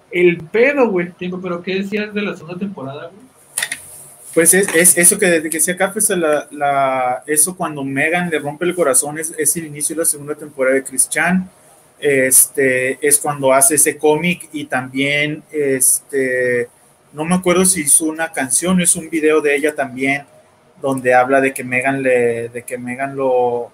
[0.09, 1.11] El pedo, güey.
[1.11, 3.30] Tiempo, pero ¿qué decías de la segunda temporada, güey?
[4.33, 8.29] Pues es, es eso que desde que se acá, pues la, la, eso cuando Megan
[8.29, 11.49] le rompe el corazón es, es el inicio de la segunda temporada de Chris Chan.
[11.99, 16.67] Este, es cuando hace ese cómic y también, este,
[17.13, 20.25] no me acuerdo si hizo una canción, es un video de ella también,
[20.81, 23.71] donde habla de que Megan le, de que Megan lo,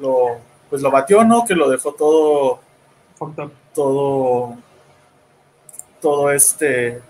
[0.00, 0.38] lo,
[0.70, 1.44] pues lo batió, ¿no?
[1.44, 2.60] Que lo dejó todo,
[3.74, 4.56] todo,
[6.00, 7.02] todo este,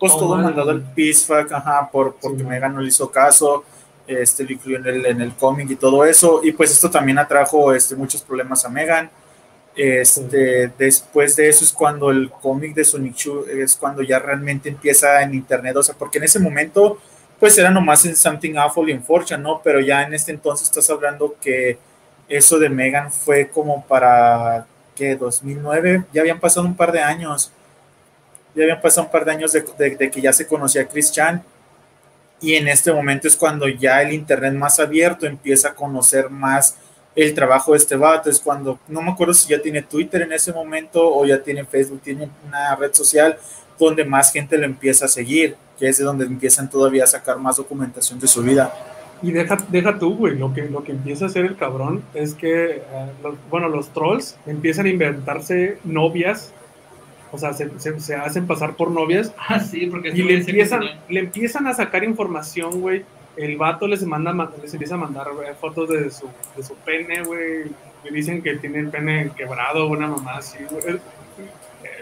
[0.00, 0.46] pues Todo todo mal.
[0.46, 2.44] mandado al pisfac, ajá, por, porque Sí.
[2.44, 3.64] Megan no le hizo caso,
[4.06, 7.18] este, lo incluyó en el, en el cómic y todo eso, y pues esto también
[7.18, 9.10] atrajo este, muchos problemas a Megan.
[9.76, 15.22] Este, después de eso es cuando el cómic de Sonichu es cuando ya realmente empieza
[15.22, 16.98] en internet, o sea, porque en ese momento
[17.38, 19.62] pues era nomás en Something Awful y en Fortune, ¿no?
[19.62, 21.78] Pero ya en este entonces estás hablando que
[22.28, 25.16] eso de Megan fue como para, ¿qué?
[25.16, 27.52] 2009, ya habían pasado un par de años,
[28.54, 30.88] ya habían pasado un par de años de, de- de que ya se conocía a
[30.88, 31.42] Chris Chan,
[32.40, 36.76] y en este momento es cuando ya el internet más abierto empieza a conocer más
[37.14, 40.32] el trabajo de este vato, es cuando, no me acuerdo si ya tiene Twitter en
[40.32, 43.36] ese momento o ya tiene Facebook, tiene una red social
[43.78, 47.36] donde más gente lo empieza a seguir, que es de donde empiezan todavía a sacar
[47.38, 48.72] más documentación de su vida.
[49.22, 52.32] Y deja, deja tú, güey, lo que, lo que empieza a hacer el cabrón es
[52.34, 52.82] que, eh,
[53.50, 56.52] bueno, los trolls empiezan a inventarse novias,
[57.32, 60.82] o sea, se, se- se hacen pasar por novias Ah, sí, porque y le empiezan,
[61.08, 63.04] le empiezan a sacar información, güey.
[63.36, 66.74] El vato les manda, ma- les empieza a mandar eh, fotos de su, de su
[66.74, 67.64] pene, güey.
[68.04, 70.96] Le dicen que tiene el pene quebrado, una mamá así, güey.
[70.96, 71.00] Eh,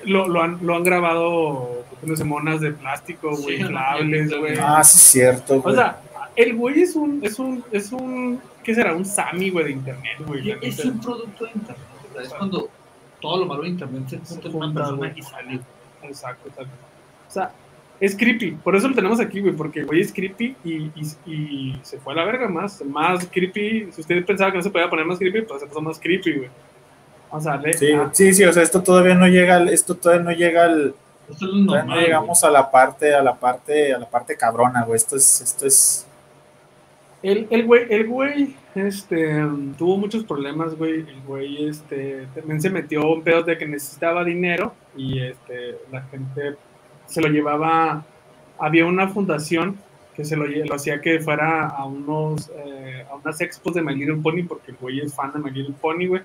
[0.04, 4.54] Lo, lo, han, lo han grabado poniéndose monas de plástico, güey, Sí, inflables, no, güey.
[4.60, 5.60] Ah, sí, cierto.
[5.64, 6.00] O sea,
[6.36, 8.94] el güey es un, es un, es un, ¿qué será?
[8.94, 10.56] Un Sammy, güey, de internet, güey.
[10.62, 11.84] Es un producto de internet.
[12.10, 12.70] o sea, es cuando
[13.20, 15.12] todo lo malo de internet se junta en una junta, persona güey.
[15.18, 15.60] y sale.
[16.02, 16.72] Exacto, exacto.
[17.28, 17.50] O sea,
[18.00, 18.52] es creepy.
[18.52, 22.12] Por eso lo tenemos aquí, güey, porque güey es creepy y, y, y se fue
[22.12, 22.82] a la verga más.
[22.84, 23.88] Más creepy.
[23.92, 26.32] Si usted pensaba que no se podía poner más creepy, pues se puso más creepy,
[26.38, 26.50] güey.
[27.30, 29.94] O sea, le, Sí, ah, sí, sí, o sea, esto todavía no llega, al- esto
[29.94, 30.94] todavía no llega al,
[31.28, 31.86] Esto es normal.
[31.86, 34.96] no llegamos a la parte, a la parte, a la parte cabrona, güey.
[34.96, 36.06] Esto es, esto es,
[37.22, 39.44] el, el güey, el güey, este,
[39.76, 41.00] tuvo muchos problemas, güey.
[41.00, 46.02] El güey, este, también se metió en pedos de que necesitaba dinero y, este, la
[46.02, 46.54] gente
[47.06, 48.04] se lo llevaba.
[48.58, 49.76] Había una fundación
[50.14, 54.16] que se lo, hacía que fuera a unos, eh, a unas expos de My Little
[54.16, 56.22] Pony porque el güey es fan de My Little Pony, güey.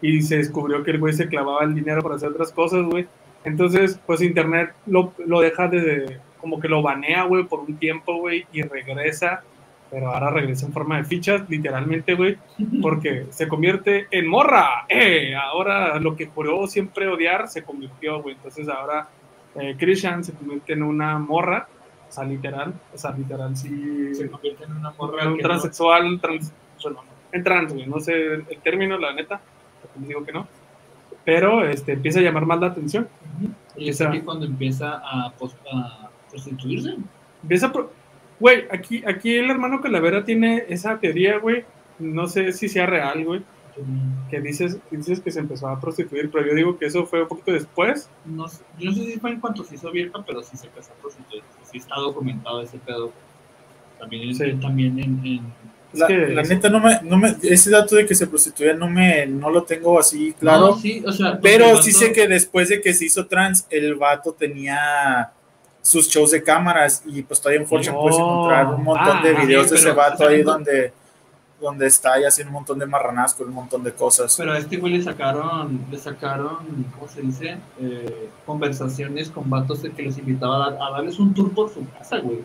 [0.00, 3.06] Y se descubrió que el güey se clavaba el dinero para hacer otras cosas, güey.
[3.44, 8.16] Entonces, pues internet lo, lo deja de, como que lo banea, güey, por un tiempo,
[8.18, 9.42] güey, y regresa
[9.90, 12.36] pero ahora regresa en forma de fichas, literalmente, güey,
[12.82, 14.84] porque se convierte en morra.
[14.88, 15.34] ¡Eh!
[15.34, 18.34] Ahora lo que juró siempre odiar se convirtió, güey.
[18.34, 19.08] Entonces ahora
[19.54, 21.68] eh, Christian se convierte en una morra,
[22.08, 24.14] o sea, literal, o sea, literal, sí.
[24.14, 27.86] Se convierte en una morra en un que no- transexual, trans, bueno, en trans, güey,
[27.86, 29.40] no sé el término, la neta,
[29.98, 30.46] les digo que no.
[31.24, 33.08] Pero este, empieza a llamar más la atención.
[33.76, 35.32] Y es aquí cuando empieza a, a
[36.30, 36.94] prostituirse.
[37.42, 37.92] Empieza por...
[38.38, 41.64] Güey, aquí, aquí el hermano Calavera tiene esa teoría, güey.
[41.98, 43.42] No sé si sea real, güey.
[44.30, 47.28] Que dices, dices que se empezó a prostituir, pero yo digo que eso fue un
[47.28, 48.08] poquito después.
[48.24, 50.68] No, sé- yo no sé si fue en cuanto se hizo vieja, pero sí se
[50.68, 51.42] casó a prostituir.
[51.70, 53.12] Sí está documentado ese pedo.
[53.98, 54.52] También, en- Sí.
[54.60, 55.52] también en, en-
[55.92, 58.74] Es la, que- la neta no me, no me, ese dato de que se prostituía
[58.74, 60.68] no me, no lo tengo así claro.
[60.68, 63.94] No, sí, o sea, Pero sí sé que después de que se hizo trans, el
[63.94, 65.32] vato tenía
[65.86, 68.00] sus shows de cámaras y pues todavía en Fortune Oh.
[68.02, 70.92] puedes encontrar un montón Ah, de sí, videos de ese vato ahí donde,
[71.60, 74.34] donde está y haciendo un montón de marranazos con un montón de cosas.
[74.36, 76.58] Pero a este güey le sacaron, le sacaron,
[76.98, 77.56] ¿cómo se dice?
[77.80, 81.72] Eh, conversaciones con vatos de que los invitaba a, dar- a darles un tour por
[81.72, 82.40] su casa, güey.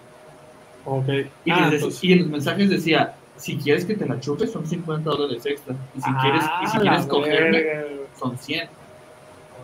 [0.86, 1.08] Ok.
[1.46, 4.52] Y, Ah, les- pues- y en los mensajes decía, si quieres que te la chupes
[4.52, 5.76] son 50 dólares extra.
[5.98, 7.66] Y si quieres, y si Ah, quieres cogerme,
[8.20, 8.70] son 100.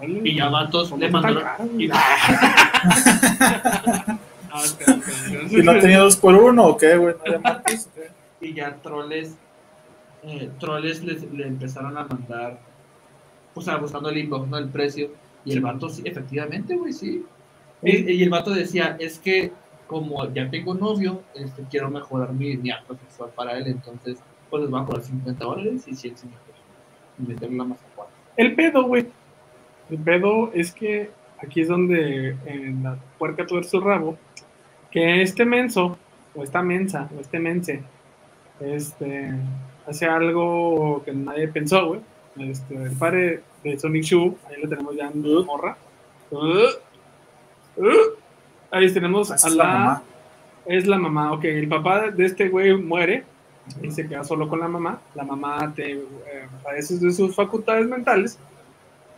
[0.04, 1.44] Y ya vatos ¿Cómo le mandaron...
[1.44, 1.90] caro, y-
[5.64, 7.16] no tenía dos por uno o qué, güey?
[7.16, 8.08] ¿No había martes o qué?
[8.40, 9.36] y ya troles,
[10.24, 12.60] eh, troles les, le empezaron a mandar,
[13.56, 14.58] o sea, buscando el inbox, ¿no?
[14.58, 15.10] El precio.
[15.44, 17.26] Y el vato, sí, efectivamente, güey, sí.
[17.82, 19.52] Y, y el vato decía, es que
[19.88, 24.18] como ya tengo novio, este, quiero mejorar mi, mi acto sexual para él, entonces,
[24.50, 26.32] pues les van a cobrar 50 dólares y 100 sin
[27.20, 28.14] y meterle la masa cuatro.
[28.36, 29.08] El pedo, güey.
[29.90, 31.10] El pedo es que
[31.42, 34.18] aquí es donde en la puerca tuerce su rabo,
[34.92, 35.98] que este menso,
[36.36, 37.84] o esta mensa, o este mense,
[38.60, 39.32] este,
[39.88, 42.02] hace algo que nadie pensó, güey.
[42.38, 45.78] Este, el padre de Sonic Shoe, ahí lo tenemos ya en morra.
[46.30, 46.38] Uh,
[47.78, 48.18] uh.
[48.70, 50.04] Ahí tenemos a la mamá.
[50.66, 51.46] es la mamá, ok.
[51.46, 53.24] El papá de este güey muere
[53.82, 55.02] y se queda solo con la mamá.
[55.16, 56.02] La mamá te, eh,
[56.64, 58.38] padece de sus facultades mentales.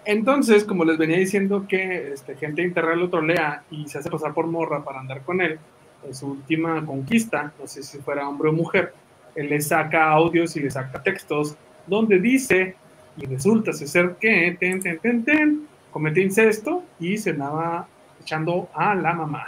[0.10, 4.10] Entonces, como les venía diciendo que este, gente de internet lo trolea y se hace
[4.10, 5.60] pasar por morra para andar con él,
[6.04, 8.92] en su última conquista, no sé si fuera hombre o mujer,
[9.36, 12.74] él le saca audios y le saca textos donde dice,
[13.18, 17.86] y resulta ser que, ten, ten, ten, ten, cometió incesto y se andaba
[18.20, 19.46] echando a la mamá.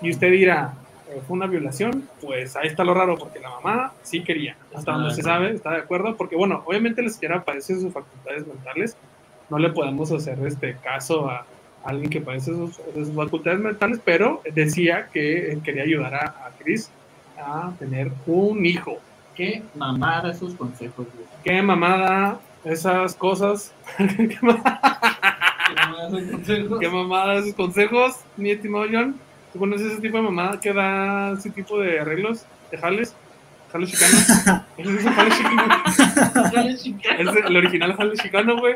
[0.00, 0.72] Y usted dirá,
[1.10, 2.08] eh, ¿fue una violación?
[2.22, 4.56] Pues ahí está lo raro, porque la mamá sí quería.
[4.74, 7.92] Hasta donde de se sabe, está de acuerdo, porque bueno, obviamente la señora padece sus
[7.92, 8.96] facultades mentales,
[9.54, 11.46] no le podemos hacer este caso a
[11.84, 16.50] alguien que padece sus, de sus facultades mentales, pero decía que quería ayudar a, a
[16.58, 16.90] Chris
[17.38, 18.98] a tener un hijo.
[19.36, 21.26] Qué mamada esos consejos, güey.
[21.44, 24.60] Qué mamada esas cosas, qué ma-
[25.68, 26.80] Qué mamada esos consejos.
[26.80, 29.14] qué mamada esos consejos, mi estimado John.
[29.52, 33.14] ¿Tú conoces ese tipo de mamada que da ese tipo de arreglos, de jales?
[33.74, 34.66] Jales chicanos.
[34.78, 37.18] Ese es el jale chicano.
[37.18, 38.74] Es el original jale chicano, güey.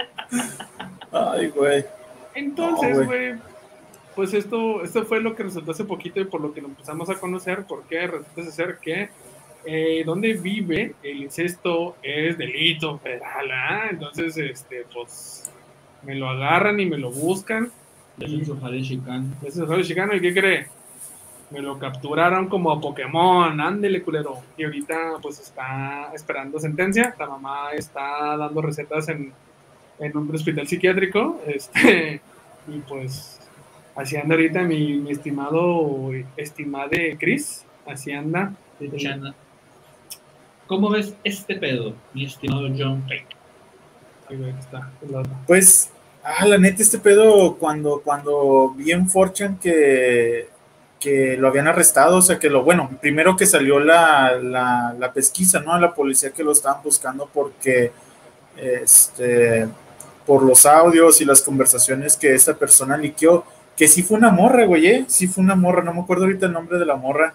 [1.13, 1.85] Ay, güey.
[2.35, 3.35] Entonces, No, güey,
[4.17, 7.09] pues esto, esto fue lo que resultó hace poquito y por lo que lo empezamos
[7.11, 9.11] a conocer, porque resulta ser que
[9.65, 13.87] eh, donde vive el incesto es delito federal, ¿ah?
[13.91, 15.49] Entonces, este, pues,
[16.03, 17.71] me lo agarran y me lo buscan.
[18.19, 19.29] Es un sofá chicano.
[19.47, 20.78] Es el chicano, ¿y qué cree?
[21.51, 24.39] Me lo capturaron como a Pokémon, ándele culero.
[24.57, 27.15] Y ahorita pues está esperando sentencia.
[27.19, 29.33] La mamá está dando recetas en,
[29.99, 31.41] en un hospital psiquiátrico.
[31.47, 32.21] Este,
[32.67, 33.41] y pues
[33.97, 37.65] así anda ahorita mi, mi estimado, estimade Chris.
[37.87, 38.53] Así anda.
[38.97, 39.35] Chana.
[40.67, 43.25] ¿Cómo ves este pedo, mi estimado John Peck?
[44.29, 44.91] Ahí, está.
[45.47, 45.91] Pues,
[46.23, 50.49] ah, la neta, este pedo, cuando, cuando vi en Fortune que,
[50.99, 55.13] que lo habían arrestado, o sea, que lo, bueno, primero que salió la, la, la
[55.13, 55.73] pesquisa, ¿no?
[55.73, 57.93] A la policía que lo estaban buscando porque,
[58.57, 59.69] este,
[60.27, 63.45] por los audios y las conversaciones que esta persona liqueó,
[63.77, 65.05] que sí fue una morra, güey, ¿eh?
[65.07, 67.35] Sí fue una morra, no me acuerdo ahorita el nombre de la morra,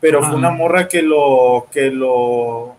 [0.00, 2.74] pero fue una morra que lo, que lo,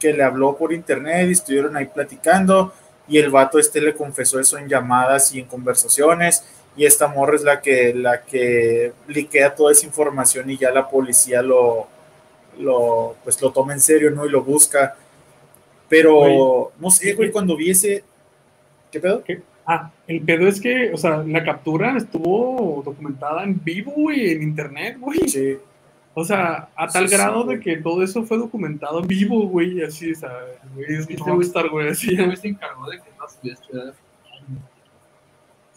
[0.00, 2.72] que le habló por internet y estuvieron ahí platicando
[3.06, 6.44] y el vato este le confesó eso en llamadas y en conversaciones
[6.76, 10.88] y esta morra es la que la que liquea toda esa información y ya la
[10.88, 11.88] policía lo
[12.58, 14.96] lo pues lo toma en serio no y lo busca
[15.88, 16.38] pero Güey.
[16.78, 18.04] no sé güey cuando vi ese
[18.90, 19.22] qué pedo
[19.72, 24.42] Ah, el pedo es que, o sea, la captura estuvo documentada en vivo, güey, en
[24.42, 25.28] internet, güey.
[25.28, 25.58] sí
[26.12, 29.46] O sea, a tal Sí, sí, grado de que todo eso fue documentado en vivo,
[29.46, 30.32] güey, así, o sea,
[30.74, 32.10] güey, es Sí, rockstar, güey, así.
[32.10, 33.92] Este güey se encargó de que no.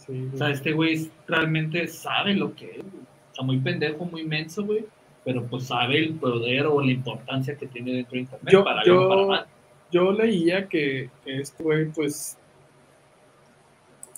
[0.06, 3.04] Sí, O sea, este güey realmente sabe lo que es, güey.
[3.32, 4.86] O sea, muy pendejo, muy menso, güey.
[5.24, 8.84] Pero pues sabe el poder o la importancia que tiene dentro de internet Yo- para
[8.84, 9.46] yo- para mal.
[9.92, 12.38] Yo leía que, este güey, pues...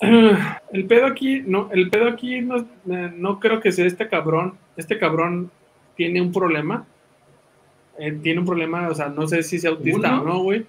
[0.72, 4.54] El pedo aquí, no, el pedo aquí no, eh, no creo que sea este cabrón.
[4.76, 5.50] Este cabrón
[5.96, 6.84] tiene un problema.
[7.98, 10.22] Eh, tiene un problema, o sea, no sé si sea autista ¿Uno?
[10.22, 10.66] o no, güey.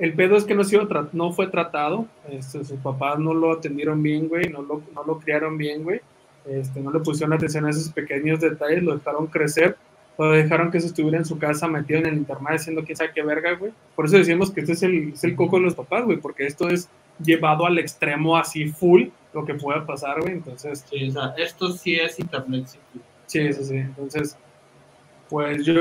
[0.00, 2.06] El pedo es que no, ha sido no fue tratado.
[2.28, 4.48] Este, sus papás no lo atendieron bien, güey.
[4.48, 6.00] No lo, no lo criaron bien, güey.
[6.46, 8.82] Este, no le pusieron atención a esos pequeños detalles.
[8.82, 9.76] Lo dejaron crecer.
[10.18, 13.10] Lo dejaron que se estuviera en su casa metido en el internet haciendo quién sabe
[13.14, 13.72] qué verga, güey.
[13.94, 16.18] Por eso decimos que este es el, es el coco de los papás, güey.
[16.18, 16.88] Porque esto es
[17.22, 20.34] llevado al extremo así full lo que pueda pasar, güey.
[20.34, 22.66] Entonces, Sí, o sea, esto sí es internet.
[22.66, 22.78] sí.
[23.26, 23.76] Sí, sí, sí.
[23.76, 24.36] Entonces,
[25.28, 25.74] pues yo,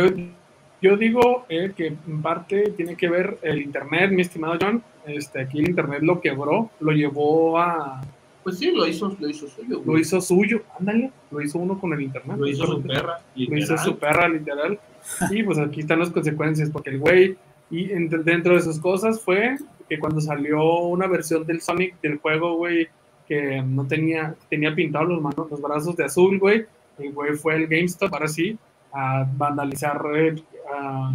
[0.86, 4.84] yo digo eh, que en parte tiene que ver el Internet, mi estimado John.
[5.06, 8.02] Este, aquí el Internet lo quebró, lo llevó a...
[8.44, 10.02] Pues sí, lo hizo, lo hizo suyo, Lo güey.
[10.02, 12.38] hizo suyo, ándale, lo hizo uno con el Internet.
[12.38, 13.20] Lo hizo su perra.
[13.36, 13.86] Lo hizo literal.
[13.86, 14.80] su perra, literal.
[15.32, 17.36] Y pues aquí están las consecuencias, porque el güey,
[17.72, 19.58] y en- dentro de sus cosas fue
[19.90, 22.88] que cuando salió una versión del Sonic del juego, güey,
[23.28, 26.66] que no tenía, tenía pintados los, manos, los brazos de azul, güey.
[27.00, 28.58] El güey fue el GameStop, ahora sí,
[28.96, 30.36] a vandalizar eh,
[30.74, 31.12] a-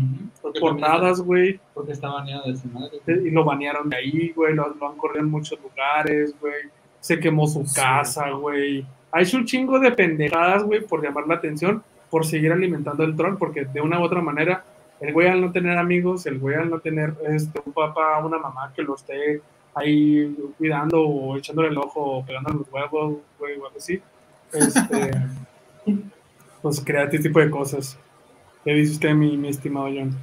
[0.60, 1.58] portadas, güey.
[1.74, 2.98] Porque está baneado de su madre.
[3.06, 4.54] Y lo banearon de ahí, güey.
[4.54, 6.54] Lo, lo han corrido en muchos lugares, güey.
[7.00, 7.74] Se quemó su Sí.
[7.80, 8.84] casa, güey.
[9.12, 13.16] Ha hecho un chingo de pendejadas, güey, por llamar la atención, por seguir alimentando el
[13.16, 14.62] troll, porque de una u otra manera,
[15.00, 18.38] el güey al no tener amigos, el güey al no tener este, un papá, una
[18.38, 19.40] mamá que lo esté
[19.74, 24.00] ahí cuidando o echándole el ojo o pegándole los huevos, güey, o algo así,
[24.52, 25.10] este,
[26.62, 27.99] pues crea este tipo de cosas.
[28.64, 30.16] ¿Qué dice usted, mi, mi estimado John?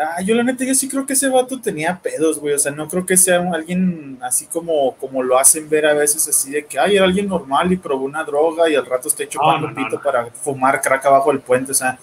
[0.00, 2.54] Ah, yo la neta, yo sí creo que ese vato tenía pedos, güey.
[2.54, 6.26] O sea, no creo que sea alguien así como, como lo hacen ver a veces,
[6.28, 9.28] así de que, ay, era alguien normal y probó una droga y al rato está
[9.28, 10.02] chupando no, no, pito no.
[10.02, 11.72] para fumar crack abajo del puente.
[11.72, 11.98] O sea,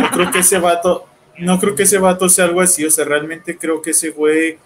[0.00, 1.06] no creo que ese vato,
[1.38, 2.84] no creo que ese vato sea algo así.
[2.84, 4.56] O sea, realmente creo que ese güey,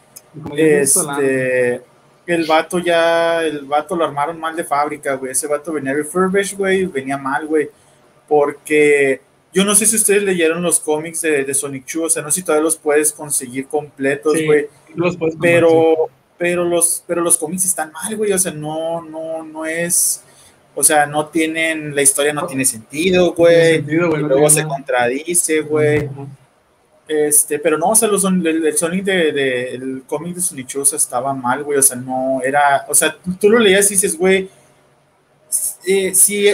[0.55, 1.83] este,
[2.27, 5.33] el vato ya, el vato lo armaron mal de fábrica, güey.
[5.33, 7.71] Ese vato venía refurbished, güey, venía mal, güey.
[8.29, 9.21] Porque
[9.53, 12.31] yo no sé si ustedes leyeron los cómics de, de Sonic Chu, o sea, no
[12.31, 14.67] sé si todavía los puedes conseguir completos, Sí, güey.
[14.95, 15.37] los puedes.
[15.41, 15.95] Pero,
[16.37, 18.33] pero los, pero los cómics están mal, güey.
[18.33, 20.23] O sea, no, no, no es.
[20.75, 23.75] O sea, no tienen, la historia no tiene sentido, No tiene güey.
[23.77, 25.99] sentido, güey, no luego tiene se contradice, güey.
[26.07, 26.27] Ajá.
[27.09, 30.67] Este, pero no, o sea, los, el, el Sonic de, de- el cómic de Sonic
[30.67, 31.79] Chu, o sea, estaba mal, güey.
[31.79, 32.85] O sea, no era.
[32.89, 34.49] O sea, tú, lo leías y dices, güey.
[35.87, 36.49] eh, sí,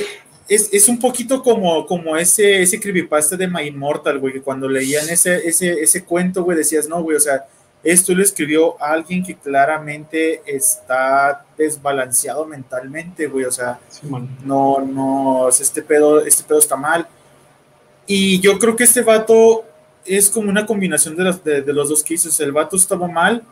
[0.49, 4.69] es, es un poquito como, como ese, ese creepypasta de My Immortal, güey, que cuando
[4.69, 7.47] leían ese, ese, ese cuento, güey, decías, no, güey, o sea,
[7.83, 14.07] esto lo escribió alguien que claramente está desbalanceado mentalmente, güey, o sea, Sí,
[14.45, 17.07] no, no, este pedo, este pedo está mal.
[18.07, 19.65] Y yo creo que este vato
[20.05, 22.39] es como una combinación de los, de, de los dos cases.
[22.41, 23.43] El vato estaba mal.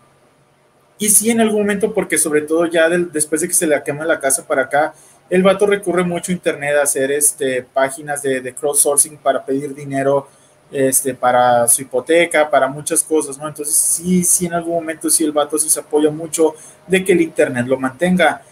[0.99, 3.83] Y sí, en algún momento, porque sobre todo ya del- después de que se le
[3.83, 4.95] quema la casa para acá,
[5.31, 10.29] el vato recurre mucho a internet a hacer este, páginas de, crowdsourcing para pedir dinero
[10.71, 13.49] este, para su hipoteca, para muchas cosas, ¿no?
[13.49, 16.55] Entonces, sí, sí, en algún momento sí el vato sí se apoya mucho
[16.87, 18.43] de que el internet lo mantenga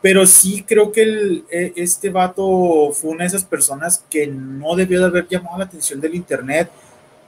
[0.00, 5.00] pero sí creo que eh, este vato fue una de esas personas que no debió
[5.00, 6.70] de haber llamado la atención del internet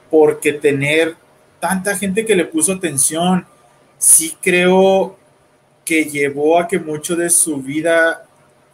[0.09, 1.15] porque tener
[1.59, 3.45] tanta gente que le puso atención,
[3.97, 5.17] sí creo
[5.85, 8.25] que llevó a que mucho de su vida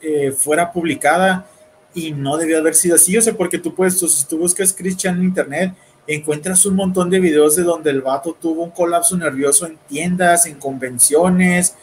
[0.01, 1.45] eh, fuera publicada
[1.93, 5.17] y no debió haber sido así, o sea, porque tú puedes, si tú buscas Christian
[5.17, 5.73] en internet,
[6.05, 10.45] encuentras un montón de videos de donde el vato tuvo un colapso nervioso en tiendas,
[10.45, 11.75] en convenciones,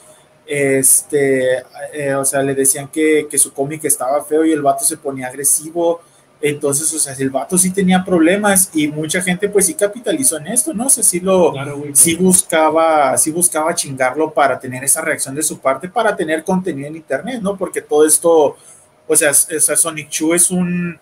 [0.46, 1.59] este,
[1.92, 4.96] eh, o sea, le decían que, que su cómic estaba feo y el vato se
[4.96, 6.00] ponía agresivo.
[6.46, 10.48] Entonces, o sea, el vato sí tenía problemas y mucha gente pues sí capitalizó en
[10.48, 10.87] esto, ¿no?
[10.87, 11.94] O sea, sí lo, Claro, güey.
[11.94, 16.87] sí buscaba, sí buscaba chingarlo para tener esa reacción de su parte, para tener contenido
[16.88, 17.57] en internet, ¿no?
[17.57, 18.57] Porque todo esto,
[19.09, 20.98] o sea, es- o sea, Sonic Chu es un,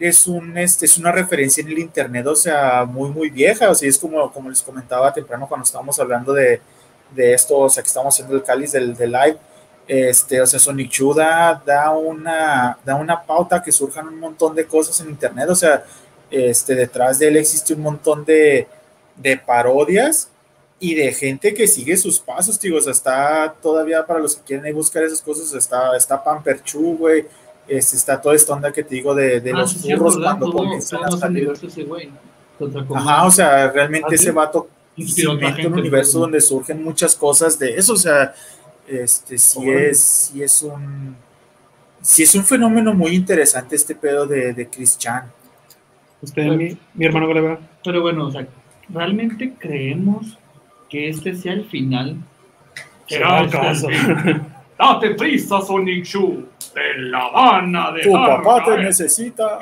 [0.00, 3.74] es un, este, es una referencia en el internet, o sea, muy, muy vieja, o
[3.76, 6.60] sea, es como, como les comentaba temprano cuando estábamos hablando de,
[7.14, 9.36] de esto, o sea, que estamos haciendo el cáliz del, del live,
[9.86, 14.66] este, o sea, Sonic Chu da, una, da una pauta que surjan un montón de
[14.66, 15.84] cosas en internet, o sea,
[16.30, 18.66] este, detrás de él existe un montón de,
[19.16, 20.28] de parodias
[20.80, 24.42] y de gente que sigue sus pasos, tío, o sea, está todavía para los que
[24.42, 27.26] quieren ahí buscar esas cosas, está, está Pamper Chu, güey,
[27.68, 30.38] este, está toda esta onda que te digo de, de Ah, los sí, furros ¿verdad?
[30.38, 31.52] cuando comienzan a salir.
[32.94, 34.14] Ajá, o sea, realmente ¿Ah, sí?
[34.16, 38.34] ese vato Inspiró un universo donde surgen muchas cosas de eso, o sea,
[38.88, 41.16] este sí es, sí es un
[42.02, 45.30] sí es un fenómeno muy interesante este pedo de, de Chris Chan.
[46.22, 47.58] Usted, mi, mi hermano Galera.
[47.84, 48.46] Pero bueno, o sea,
[48.88, 50.38] ¿realmente creemos
[50.88, 52.16] que este sea el final?
[53.06, 53.88] ¿Será acaso?
[54.78, 56.46] Date prisa, Sonic Chu.
[56.74, 58.04] Te la van a dejar.
[58.04, 59.58] Tu papá te necesita.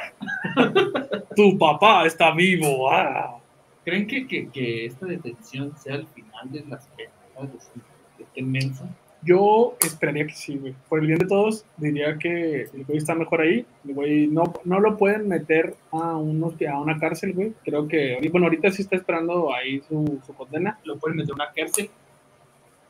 [1.37, 2.91] Tu papá está vivo.
[2.91, 3.37] ah.
[3.85, 7.81] ¿Creen que, que, que esta detención sea el final de las películas de este-
[8.18, 8.85] de este mensa?
[9.25, 10.75] Yo esperaría que sí, güey.
[10.89, 13.64] Por el bien de todos, diría que el güey está mejor ahí.
[13.87, 17.55] El güey no, no lo pueden meter a, unos, a una cárcel, güey.
[17.64, 20.79] Creo que, bueno, ahorita sí está esperando ahí su, su condena.
[20.85, 21.91] Lo pueden meter en una cárcel.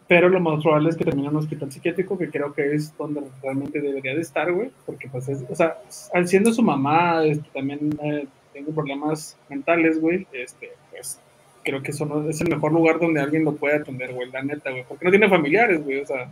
[0.06, 2.96] Pero lo más probable es que termine en un hospital psiquiátrico, que creo que es
[2.98, 4.70] donde realmente debería de estar, güey.
[4.84, 5.78] Porque, pues, es, o sea,
[6.12, 10.26] al siendo su mamá, este, también eh, tengo problemas mentales, güey.
[10.32, 11.20] Este, pues,
[11.64, 14.42] creo que eso no- es el mejor lugar donde alguien lo puede atender, güey, la
[14.42, 14.84] neta, güey.
[14.86, 16.30] Porque no tiene familiares, güey, o sea.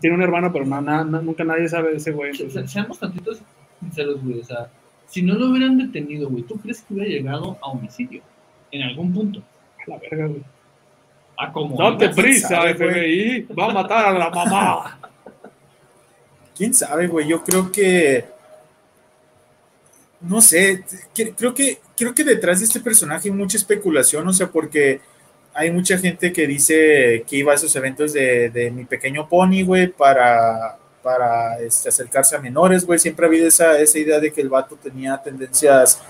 [0.00, 2.34] Tiene un hermano, pero no, na- na- nunca nadie sabe de ese güey.
[2.34, 3.40] Se- entonces- se- seamos tantitos
[3.80, 4.40] sinceros, güey.
[4.40, 4.68] O sea,
[5.06, 8.20] si no lo hubieran detenido, güey, ¿tú crees que hubiera llegado a homicidio?
[8.70, 9.40] En algún punto.
[9.86, 10.42] A la verga, güey.
[11.38, 12.90] A como Date prisa, sabe, güey?
[12.90, 13.54] FBI.
[13.58, 14.98] Va a matar a la mamá.
[16.56, 17.26] quién sabe, güey.
[17.28, 18.24] Yo creo que.
[20.20, 20.84] No sé,
[21.36, 25.00] creo que, creo que detrás de este personaje hay mucha especulación, o sea, porque
[25.54, 29.62] hay mucha gente que dice que iba a esos eventos de, de mi pequeño pony,
[29.64, 32.98] güey, para, para este, acercarse a menores, güey.
[32.98, 36.00] Siempre ha habido esa, esa idea de que el vato tenía tendencias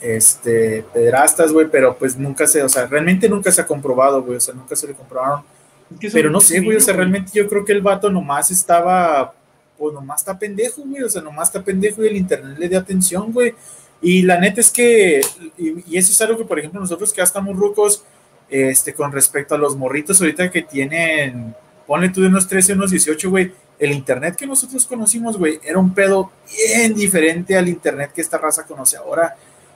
[0.00, 4.36] este, pederastas, güey, pero pues nunca se, o sea, realmente nunca se ha comprobado, güey,
[4.36, 5.44] o sea, nunca se le comprobaron
[5.92, 8.10] Es que es pero no sé, güey, o sea, realmente yo creo que el vato
[8.10, 9.34] nomás estaba,
[9.82, 12.78] pues nomás está pendejo, güey, o sea, nomás está pendejo y el internet le dio
[12.78, 13.52] atención, güey.
[14.00, 15.20] Y la neta es que,
[15.58, 18.04] y, y eso es algo que, por ejemplo, nosotros que ya estamos rucos,
[18.48, 21.52] este, con respecto a los morritos ahorita que tienen,
[21.84, 25.80] ponle tú de unos 13, unos 18, güey, el internet que nosotros conocimos, güey, era
[25.80, 29.34] un pedo bien diferente al internet que esta raza conoce ahora.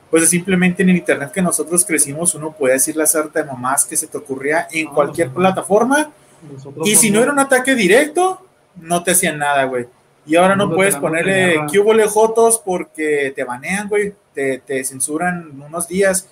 [0.09, 3.85] Pues simplemente en el internet que nosotros crecimos, uno puede decir la sarta de mamás
[3.85, 6.13] que se te ocurría en Ah, cualquier plataforma.
[6.53, 8.47] Nosotros Y si no era un ataque directo,
[8.81, 9.87] no te hacían nada, güey.
[10.27, 14.13] Y ahora no puedes ponerle hubo lejotos porque te banean, güey.
[14.35, 16.29] Te, te censuran unos días.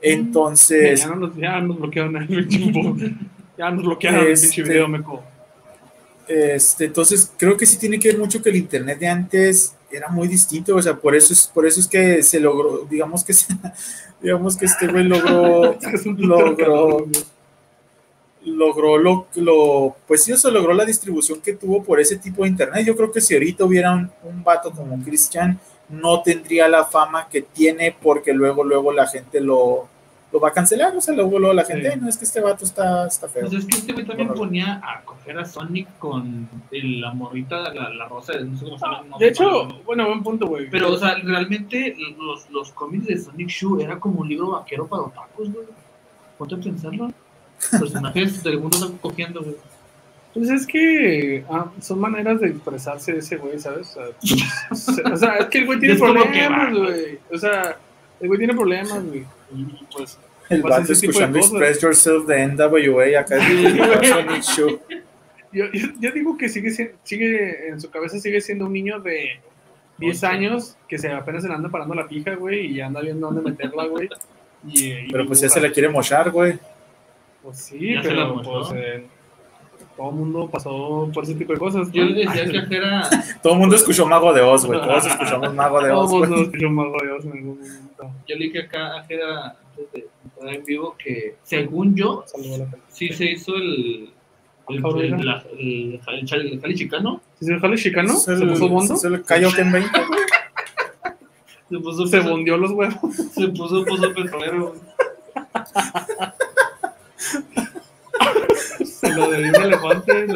[0.00, 3.14] Entonces, Ya, no nos, ya nos bloquearon el pinche
[3.56, 5.22] Ya nos bloquearon el Este- pinche video, meco.
[6.26, 10.08] este, entonces creo que sí tiene que ver mucho que el internet de antes era
[10.08, 10.76] muy distinto.
[10.76, 13.46] O sea, por eso es, por eso es que se logró, digamos que se-
[14.20, 15.76] digamos que este güey logró,
[16.16, 17.06] logró.
[18.56, 22.48] Logró lo, lo, pues sí, eso logró la distribución que tuvo por ese tipo de
[22.48, 22.84] internet.
[22.86, 27.28] Yo creo que si ahorita hubiera un, un vato como Christian, no tendría la fama
[27.28, 29.88] que tiene porque luego, luego la gente lo,
[30.30, 30.94] lo va a cancelar.
[30.96, 31.92] O sea, luego, luego la gente, Sí.
[31.94, 33.42] "Ay, no, es que este vato está, está feo.
[33.48, 37.72] Pues es que este güey también ponía a coger a Sonic con el- la morrita,
[37.72, 39.02] la, la rosa, no sé cómo se llama.
[39.08, 40.68] no De sé hecho, bueno, buen punto, güey.
[40.68, 44.86] pero, o sea, realmente los, los cómics de Sonic Shoe era como un libro vaquero
[44.86, 45.66] para otakus, güey.
[46.36, 47.10] Ponte a pensarlo.
[47.70, 49.56] Personajes del mundo están cogiendo, güey.
[50.34, 53.96] Pues es que ah, son maneras de expresarse de ese güey, ¿sabes?
[53.96, 57.18] O sea, se- o sea, es que el güey tiene Es problemas, güey.
[57.32, 57.76] O sea,
[58.20, 59.24] el güey tiene problemas, güey.
[59.56, 60.18] Y pues,
[60.50, 61.38] El vato escuchando.
[61.38, 64.80] Express Yourself de NWA acá Sonic Show.
[65.52, 69.00] yo, yo, yo digo que sigue, si- sigue, en su cabeza sigue siendo un niño
[69.00, 69.40] de
[69.98, 70.26] 10 Ocho.
[70.28, 73.50] años que se apenas se le anda parando la pija, güey, y anda viendo dónde
[73.50, 74.08] meterla, güey.
[74.68, 76.58] Y, y Pero pues ya se la quiere mochar, güey.
[77.48, 79.06] Pues sí, Ya se pero pues eh,
[79.96, 81.90] todo el mundo pasó por ese tipo de cosas.
[81.92, 82.10] Yo ¿no?
[82.10, 83.08] le decía que era.
[83.42, 84.78] Todo el mundo escuchó Mago de Oz, güey.
[84.78, 88.10] Todos escuchamos Mago de Oz, Todos nos escuchó más rodeados en algún momento.
[88.26, 93.08] Yo leí que acá era antes de entrar en vivo que, según yo, a sí
[93.14, 94.10] se hizo el.
[94.68, 95.00] El, Cabrón.
[95.00, 96.28] el, la- el, el,
[96.60, 97.22] jali chicano.
[97.38, 98.12] ¿Sí ¿Se dejó el chicano?
[98.12, 98.92] Es ¿Se puso bondo?
[98.94, 100.20] es el Coyote en 20, güey.
[101.70, 103.16] Se puso, Se puso- bondió los huevos.
[103.32, 104.74] se puso, puso petrolero.
[109.18, 110.26] Lo dio un elefante.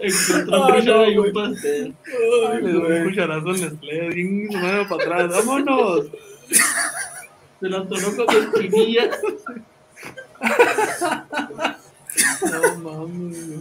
[0.00, 1.94] Encontró Ah, un no, y un pastel.
[2.50, 4.12] Ay, Le dio un cucharazo en Nestlé.
[4.12, 5.46] Se mueve para atrás.
[5.46, 6.06] ¡Vámonos!
[7.60, 9.10] Se lo atoró con espinilla.
[12.42, 13.60] No mames.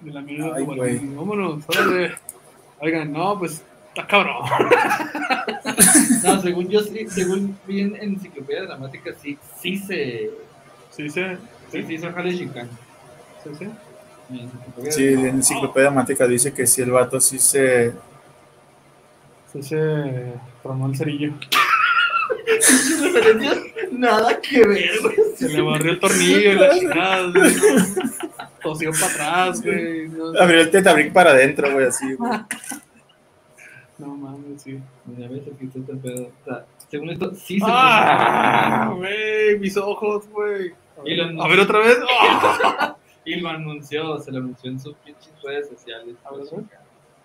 [0.00, 0.54] De la mierda.
[0.56, 0.64] Ay,
[1.14, 2.14] Vámonos, órale.
[2.80, 4.44] Oigan, no, pues está cabrón.
[6.26, 10.30] No, según yo, sí, según vi en enciclopedia dramática, sí, sí se.
[10.90, 11.22] Sí, sí.
[11.70, 12.70] Sí, se hizo jale chicano.
[13.42, 13.66] Sí, sí.
[14.90, 17.92] Sí, en Enciclopedia Mática dice que si el vato sí se.
[19.52, 21.32] Sí, se tronó el cerillo.
[23.92, 25.16] nada que ver, güey.
[25.36, 27.30] Se le barrió el tornillo y la chingada.
[27.30, 27.54] güey.
[28.62, 30.08] Tosió para atrás, güey.
[30.08, 32.32] No, Abrió el tetabric para adentro, güey, así, güey.
[33.98, 34.78] no mames, sí.
[35.06, 36.26] Mira, ves aquí está el pedo.
[36.26, 38.92] O sea, según esto, sí se ¡Ah!
[38.96, 40.72] Güey, mis ojos, güey.
[41.04, 41.98] Lo- A ver otra vez.
[42.20, 42.96] ¡Ah!
[43.24, 46.14] Y lo anunció, se lo anunció en sus pinches redes sociales.
[46.24, 46.64] A ver, ¿no?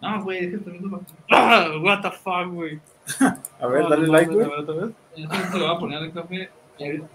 [0.01, 1.01] No, güey, deja de viendo
[1.31, 1.67] ¡Ah!
[1.81, 2.79] What the fuck, güey.
[3.59, 4.45] A ver, Ah, dale no like, güey.
[4.45, 4.91] A ver otra vez.
[5.15, 6.49] Eso se lo voy a poner al café.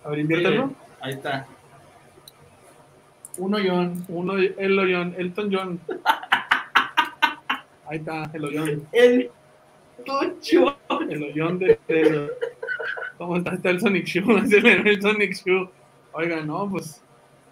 [0.04, 0.64] A ver, inviértelo.
[0.66, 1.46] Eh, Ahí está.
[3.38, 4.04] Uno John.
[4.08, 5.80] Uno, el hoyón, Elton John.
[7.88, 8.82] Ahí está, el hoyón.
[8.92, 9.30] El
[10.04, 10.76] Tocho.
[11.08, 11.78] El hoyón de.
[13.18, 13.54] ¿Cómo está?
[13.54, 14.24] Está el Sonic Shoe.
[14.84, 15.68] El, Sonic Shoe.
[16.12, 17.02] Oigan, no, pues.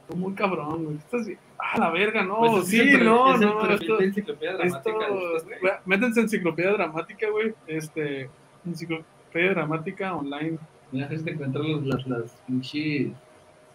[0.08, 0.96] Tú muy cabrón, güey.
[0.98, 1.38] Estás bien.
[1.58, 2.38] Ah, la verga, no.
[2.40, 3.70] Pues sí, el no, no.
[3.70, 5.72] Esto, enciclopedia esto, dramática güey.
[5.86, 7.54] métanse enciclopedia dramática, güey.
[7.66, 8.28] Este.
[8.66, 10.58] Enciclopedia dramática online.
[10.92, 13.08] Mira, si te encuentras los- las, las pinches.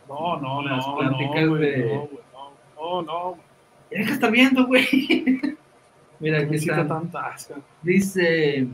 [0.08, 3.38] No, no, Las no, pláticas no, güey, de- no, güey, no, no, no,
[3.92, 4.86] que está viendo, güey.
[6.20, 6.86] Mira, aquí está.
[6.88, 7.56] tanta asca.
[7.82, 8.68] Dice.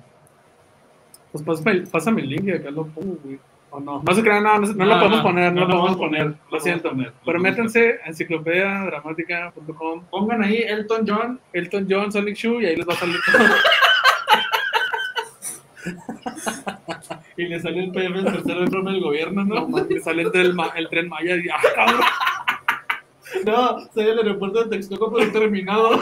[1.32, 3.38] Pues pásame, pásame el link y acá lo pongo, güey.
[3.72, 4.02] O no.
[4.04, 5.98] No se crean, no, no, no No, lo podemos no, poner, no, no lo podemos
[5.98, 6.34] poner.
[6.52, 6.90] Lo siento.
[6.92, 11.40] poner, Pero métanse a enciclopediadramática.com, Pongan ahí Elton John.
[11.52, 13.44] Elton John, Sonic Shoe y ahí les va a salir todo.
[17.38, 20.56] Y le salió el PDF del tercer informe del gobierno, No, que sale el, tren
[20.56, 22.00] Ma- el tren Maya y ¡ah, cabrón!
[23.44, 25.90] No, salió el aeropuerto de Texcoco, pero terminado.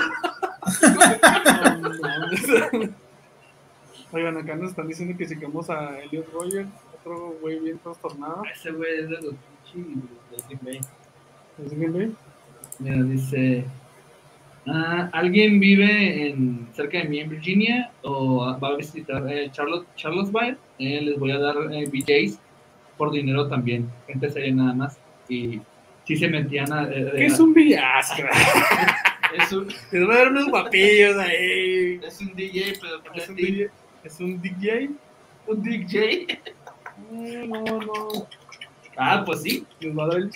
[4.11, 6.69] Oigan, acá nos están diciendo que sigamos a Elliot Rogers,
[6.99, 8.43] otro güey bien trastornado.
[8.53, 9.33] Ese güey es de los
[9.73, 10.79] pinches de Green Bay.
[11.65, 12.11] ¿Es quién, güey?
[12.79, 13.65] Mira, dice.
[14.67, 19.87] ah, ¿Alguien vive en cerca de mí en Virginia o va a visitar eh, Charlotte,
[19.95, 20.57] Charlottesville?
[20.79, 22.39] Eh, les voy a dar eh, BJs
[22.97, 23.89] por dinero también.
[24.07, 24.97] Gente seria nada más.
[25.27, 25.61] Y
[26.05, 26.83] si se metían a.
[26.91, 28.23] eh, ¿Qué es un billasco?
[29.37, 31.99] es un, Les voy a dar unos guapillos ahí.
[32.03, 33.69] es un DJ, pero ¿Es un DJ?
[34.03, 34.89] ¿Es un DJ?
[35.47, 36.39] un DJ.
[37.47, 38.27] No, no.
[38.97, 40.31] Ah, pues sí, Les va a dar el...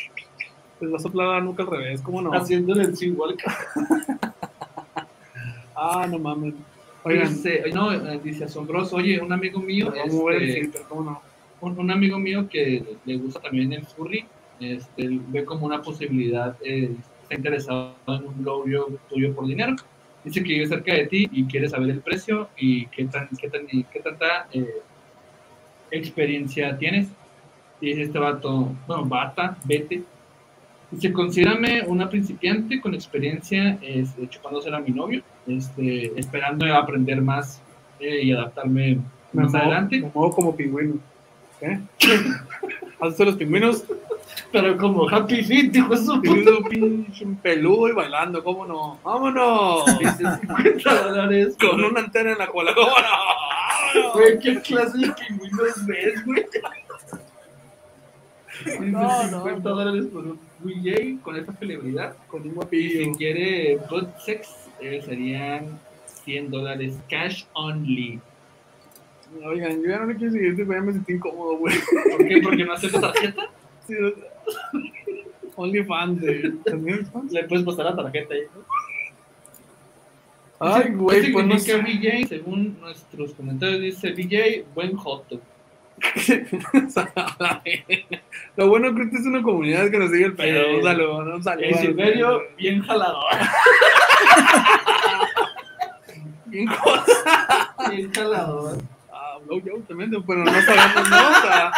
[0.80, 2.32] Les va a soplar la nuca al revés, ¿cómo no?
[2.34, 3.36] haciéndole el igual.
[5.80, 6.56] Ah, no mames.
[7.04, 8.96] Oigan, Dice, no, eh, dice asombroso.
[8.96, 11.22] Oye, un amigo mío, el este, ¿cómo no?
[11.62, 14.26] un, un amigo mío que le gusta también el furry,
[14.60, 19.76] este, ve como una posibilidad, eh, está interesado en un novio tuyo por dinero.
[20.24, 23.50] Dice que vive cerca de ti y quiere saber el precio y qué, tan, qué,
[23.50, 24.82] tan, qué tanta eh,
[25.92, 27.08] experiencia tienes.
[27.80, 30.04] Y dice este vato, bueno, bata, vete.
[30.90, 37.62] Dice, considérame una principiante con experiencia este, chupándose a mi novio, este, esperando aprender más
[38.00, 38.96] eh, y adaptarme
[39.34, 40.00] Me más muevo, adelante.
[40.00, 40.96] me muevo como pingüino.
[41.62, 41.80] ¿Eh?
[43.00, 43.84] ¿Has visto los pingüinos?
[44.52, 46.22] Pero como Happy Feet, dijo eso.
[46.22, 49.00] Pinche peludo y bailando, ¿cómo no?
[49.04, 49.86] ¡Vámonos!
[50.00, 51.58] Dice 50 dólares.
[51.60, 52.94] Con una antena en la cola, ¿cómo no?
[52.94, 54.14] ¡Vámonos!
[54.14, 56.46] Güey, ¿qué clase de pingüinos ves, güey?
[58.80, 59.76] No, no, 50 no.
[59.76, 62.16] dólares por un DJ con esta celebridad.
[62.28, 63.12] Con un Y si guapillo.
[63.18, 64.50] quiere good sex,
[64.82, 65.80] eh, serían
[66.24, 68.20] 100 dólares cash only.
[69.46, 71.76] Oigan, yo ya no le quiero seguir, ya me sentí incómodo, güey.
[72.12, 72.42] ¿Por qué?
[72.42, 73.44] Porque no acepta tarjeta.
[73.88, 73.94] Sí,
[75.56, 76.22] OnlyFans,
[76.66, 77.08] ¿También?
[77.32, 78.42] Le puedes pasar la tarjeta ahí.
[80.60, 81.78] Ay, güey, ¿Qué pues no sé.
[81.78, 82.28] VJ?
[82.28, 85.42] Según nuestros comentarios, dice VJ, buen hot dog.
[88.56, 90.78] Lo bueno creo que es una comunidad que nos sigue el pedo.
[90.78, 91.66] Un saludo, un saludo.
[91.66, 93.24] El Silverio, bien jalador.
[96.48, 96.68] Bien
[98.14, 98.78] jalador.
[99.12, 101.18] Ah, blowjob también, pero no sabemos, ¿no?
[101.18, 101.72] O sea,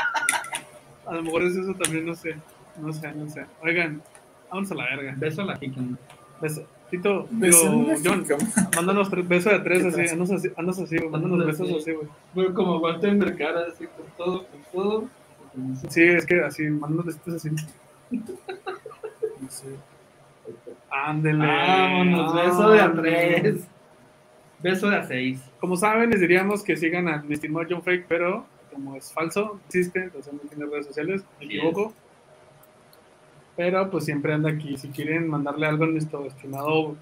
[1.07, 2.35] a lo mejor es eso también, no sé.
[2.81, 3.45] No sé, no sé.
[3.61, 4.01] Oigan,
[4.51, 5.13] vamos a la verga.
[5.17, 5.81] Beso a la jica.
[6.41, 6.65] Beso.
[6.89, 8.25] Tito, digo, John,
[8.75, 11.91] mándanos tres besos de tres, ¿Qué así, andas así, andas así, güey, mándanos besos así.
[11.91, 12.07] güey.
[12.33, 15.03] Fue como Walter Mercado, así con todo, con todo.
[15.89, 17.51] Sí, es que así, mándanos besitos así.
[20.91, 21.45] Ándele.
[21.45, 23.67] Vámonos, beso de a tres.
[24.63, 25.39] Beso de a seis.
[25.59, 29.59] Como saben, les diríamos que sigan a mi estimado John Fake, pero como es falso,
[29.67, 31.93] existe, entonces no tiene redes sociales, me equivoco.
[33.59, 34.77] Pero pues siempre anda aquí.
[34.77, 36.95] Si quieren mandarle algo a nuestro estimado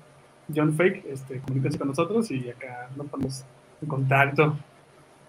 [0.53, 3.45] John Fake, este, comuníquense con nosotros y acá nos ponemos
[3.80, 4.58] en contacto.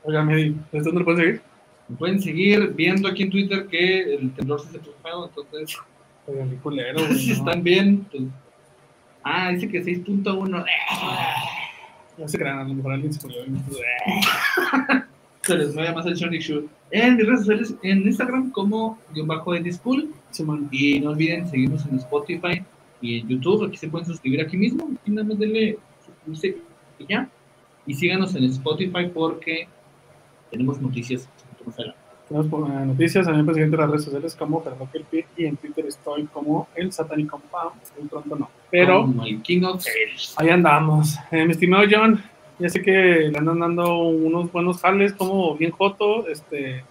[0.05, 1.43] Oiga, Medi, ¿desde dónde lo pueden seguir?
[1.87, 5.77] Me pueden seguir viendo aquí en Twitter que el temblor se feo, entonces
[6.27, 7.35] Oigan, culero, güey, si no.
[7.35, 8.23] están bien, pues.
[9.23, 10.65] Ah, dice que 6.1.
[12.17, 13.43] No se crean, a lo mejor alguien se murió.
[15.49, 16.67] y Se les mueve más el Sonic Shoot.
[16.91, 20.11] En mis redes sociales, en Instagram como guion bajo de Discool.
[20.31, 20.69] Simón.
[20.71, 22.63] Y no olviden seguirnos en Spotify
[23.01, 23.67] y en YouTube.
[23.67, 24.91] Aquí se pueden suscribir aquí mismo.
[25.01, 26.57] Aquí nada más denle suscribirse
[26.99, 27.29] y ya.
[27.87, 29.69] Y síganos en Spotify porque
[30.51, 31.29] tenemos noticias.
[32.29, 32.51] Tenemos
[32.87, 34.63] noticias, pueden seguir en las redes sociales como
[35.11, 36.91] Pit y en Twitter estoy como el
[37.51, 37.73] Pam.
[37.99, 38.51] Muy pronto no.
[38.71, 39.07] Pero
[39.81, 40.35] Sales.
[40.37, 41.17] ahí andamos.
[41.31, 42.23] Eh, mi estimado John,
[42.59, 42.93] ya sé que
[43.31, 46.27] le andan dando unos buenos jales, como bien joto.
[46.29, 46.85] Este,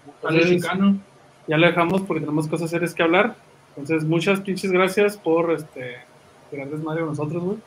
[1.48, 3.36] ya lo dejamos porque tenemos cosas serias que hablar.
[3.76, 5.98] Entonces, muchas pinches gracias por este,
[6.50, 7.58] tirar desmadre con nosotros, güey.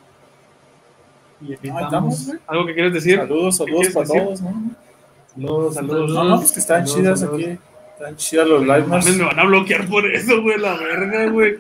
[1.43, 2.27] Y evitamos.
[2.27, 2.39] güey.
[2.47, 3.17] ¿Algo que quieres decir?
[3.19, 4.23] Saludos, ¿Qué saludos para decir?
[4.25, 4.71] todos, ¿no?
[5.35, 6.11] Saludos, saludos.
[6.11, 7.41] No, no, pues que están Saludos, chidas saludos.
[7.43, 7.59] aquí.
[7.99, 11.59] Están chidas los live Mames, me van a bloquear por eso, güey, la verga, güey.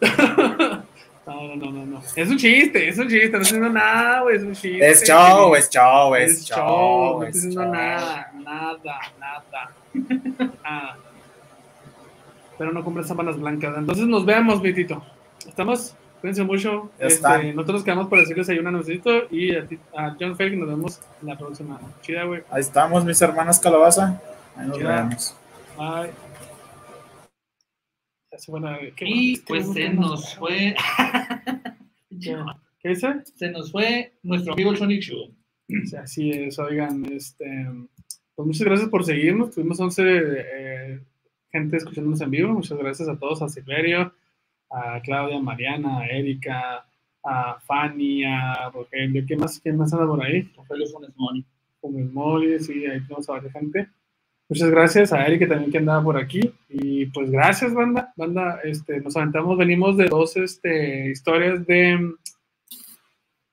[1.26, 2.02] No, no, no, no.
[2.16, 4.90] Es un chiste, es un chiste, no estoy haciendo nada, güey, es un chiste.
[4.90, 7.20] Es show, es show, Es es show, show.
[7.20, 7.72] no es estoy haciendo show.
[7.72, 10.98] nada, nada, nada.
[12.58, 13.74] Pero no compres sábanas blancas.
[13.76, 15.02] Entonces nos vemos, mi Tito.
[15.46, 15.94] ¿Estamos?
[16.20, 16.90] Cuídense mucho.
[16.98, 20.54] Este, nosotros nos quedamos por decirles ahí un anuncito y a, ti- a John Fake
[20.56, 21.78] nos vemos la próxima.
[22.02, 22.42] Chida, güey.
[22.50, 24.20] Ahí estamos, mis hermanas calabaza.
[24.56, 25.34] Ahí nos vemos.
[25.76, 26.10] Bye.
[29.06, 30.74] Y pues se nos fue.
[32.80, 33.22] ¿Qué dice?
[33.34, 35.34] se nos fue nuestro amigo el Sonic Show.
[35.66, 37.66] Sí, así es, oigan, este,
[38.34, 39.54] pues muchas gracias por seguirnos.
[39.54, 41.00] Tuvimos 11 eh,
[41.50, 42.52] gente escuchándonos en vivo.
[42.52, 44.12] Muchas gracias a todos, a Silverio,
[44.70, 46.86] a Claudia, a Mariana, a Erika,
[47.22, 49.24] a Fanny, a Rogelio.
[49.26, 50.42] ¿Qué más, ¿Quién más anda por ahí?
[50.56, 51.44] Rogelio Funes Mori.
[51.82, 53.88] El Molly, sí, ahí tenemos a varias gente.
[54.54, 56.54] Muchas gracias a Erika también que andaba por aquí.
[56.68, 58.12] Y pues gracias, banda.
[58.14, 62.14] Banda, este, nos aventamos, venimos de dos este, historias de,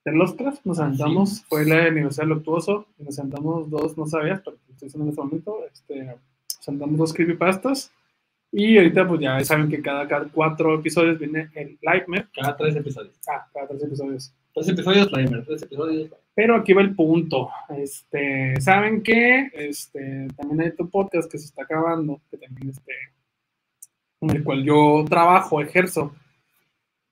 [0.06, 0.64] de Lovecraft.
[0.64, 2.86] Nos aventamos, fue la aniversario luctuoso.
[3.00, 5.58] Nos aventamos dos, no sabías, pero estoy en este momento.
[5.74, 7.92] Este, nos aventamos dos creepypastas.
[8.52, 12.28] Y ahorita, pues ya saben que cada, cada cuatro episodios viene el Nightmare.
[12.32, 13.16] Cada tres episodios.
[13.28, 14.32] Ah, cada tres episodios.
[14.54, 15.46] Tres episodios, Primer.
[15.46, 16.10] Tres episodios.
[16.34, 17.50] Pero aquí va el punto.
[17.70, 19.50] Este, ¿saben qué?
[19.54, 22.94] Este, también hay otro podcast que se está acabando, que también este,
[24.22, 26.14] en el cual yo trabajo, ejerzo.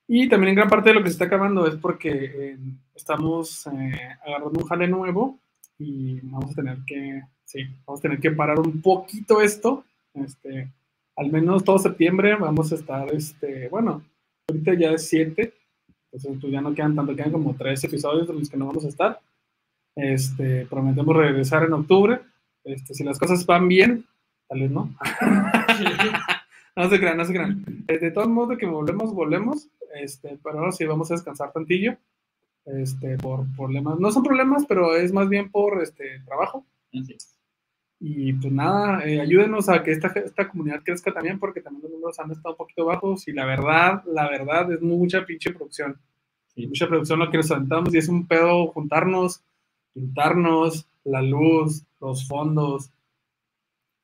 [0.07, 2.57] Y también en gran parte de lo que se está acabando es porque eh,
[2.95, 5.39] estamos eh, agarrando un jale nuevo
[5.77, 9.85] y vamos a tener que, sí, vamos a tener que parar un poquito esto.
[10.13, 10.71] Este,
[11.15, 14.03] al menos todo septiembre vamos a estar, este, bueno,
[14.47, 15.53] ahorita ya es 7,
[16.11, 18.85] entonces pues ya no quedan tanto, quedan como tres episodios de los que no vamos
[18.85, 19.19] a estar.
[19.95, 22.19] Este, prometemos regresar en octubre.
[22.63, 24.05] Este, si las cosas van bien,
[24.47, 24.95] tal vez no.
[26.75, 27.63] no se crean, no se crean.
[27.87, 29.67] Eh, De todos modos, de que volvemos, volvemos.
[29.95, 31.95] Este, pero ahora sí vamos a descansar tantillo.
[32.65, 33.99] Este, por problemas.
[33.99, 36.65] No son problemas, pero es más bien por este trabajo.
[37.99, 41.91] Y pues nada, eh, ayúdenos a que esta, esta comunidad crezca también, porque también los
[41.91, 43.27] números han estado un poquito bajos.
[43.27, 45.97] Y la verdad, la verdad es mucha pinche producción.
[46.55, 46.67] Sí.
[46.67, 49.43] Mucha producción lo que nos aventamos y es un pedo juntarnos,
[49.93, 52.91] pintarnos, la luz, los fondos,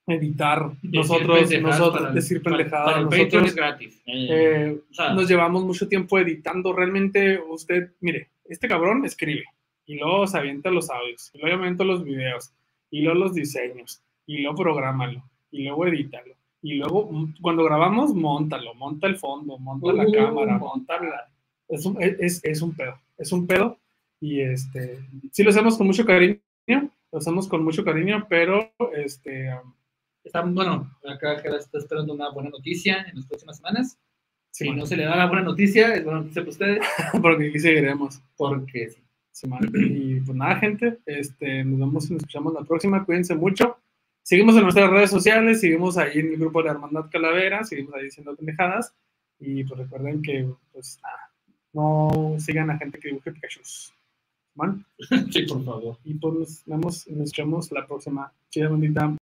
[0.07, 4.01] editar, nosotros, nosotros, decir pendejadas, nosotros, Patreon es gratis.
[4.05, 6.73] Eh, eh, o sea, nos llevamos mucho tiempo editando.
[6.73, 9.45] Realmente, usted, mire, este cabrón escribe
[9.85, 12.51] y luego se avienta los audios, y luego avienta los videos,
[12.95, 15.21] y luego los diseños, y luego prográmalo,
[15.51, 16.33] y luego edítalo.
[16.61, 21.29] Y luego, mm, cuando grabamos, montalo, monta el fondo, monta la cámara, monta la...
[21.67, 23.77] Es un, es, es un pedo, es un pedo.
[24.21, 26.39] Y este, sí lo hacemos con mucho cariño,
[27.11, 29.73] lo hacemos con mucho cariño, pero este, um,
[30.23, 33.99] está, bueno, acá Gerard está esperando una buena noticia en las próximas semanas.
[34.51, 36.85] sí, Si no se le da la buena noticia, es buena noticia para ustedes.
[37.21, 38.21] porque aquí seguiremos.
[38.37, 39.04] Porque sí.
[39.73, 43.05] Y pues nada, gente, este, nos vemos y nos escuchamos la próxima.
[43.05, 43.77] Cuídense mucho.
[44.23, 48.05] Seguimos en nuestras redes sociales, seguimos ahí en el grupo de Hermandad Calavera, seguimos ahí
[48.05, 48.93] diciendo pendejadas.
[49.39, 51.31] Y pues recuerden que, pues nada,
[51.73, 53.61] no sigan a gente que dibuje Pikachu.
[54.55, 54.85] ¿Man?
[55.31, 55.97] sí, por favor.
[56.03, 58.33] Y pues nos vemos y nos escuchamos la próxima.
[58.49, 59.15] Chida, bandita.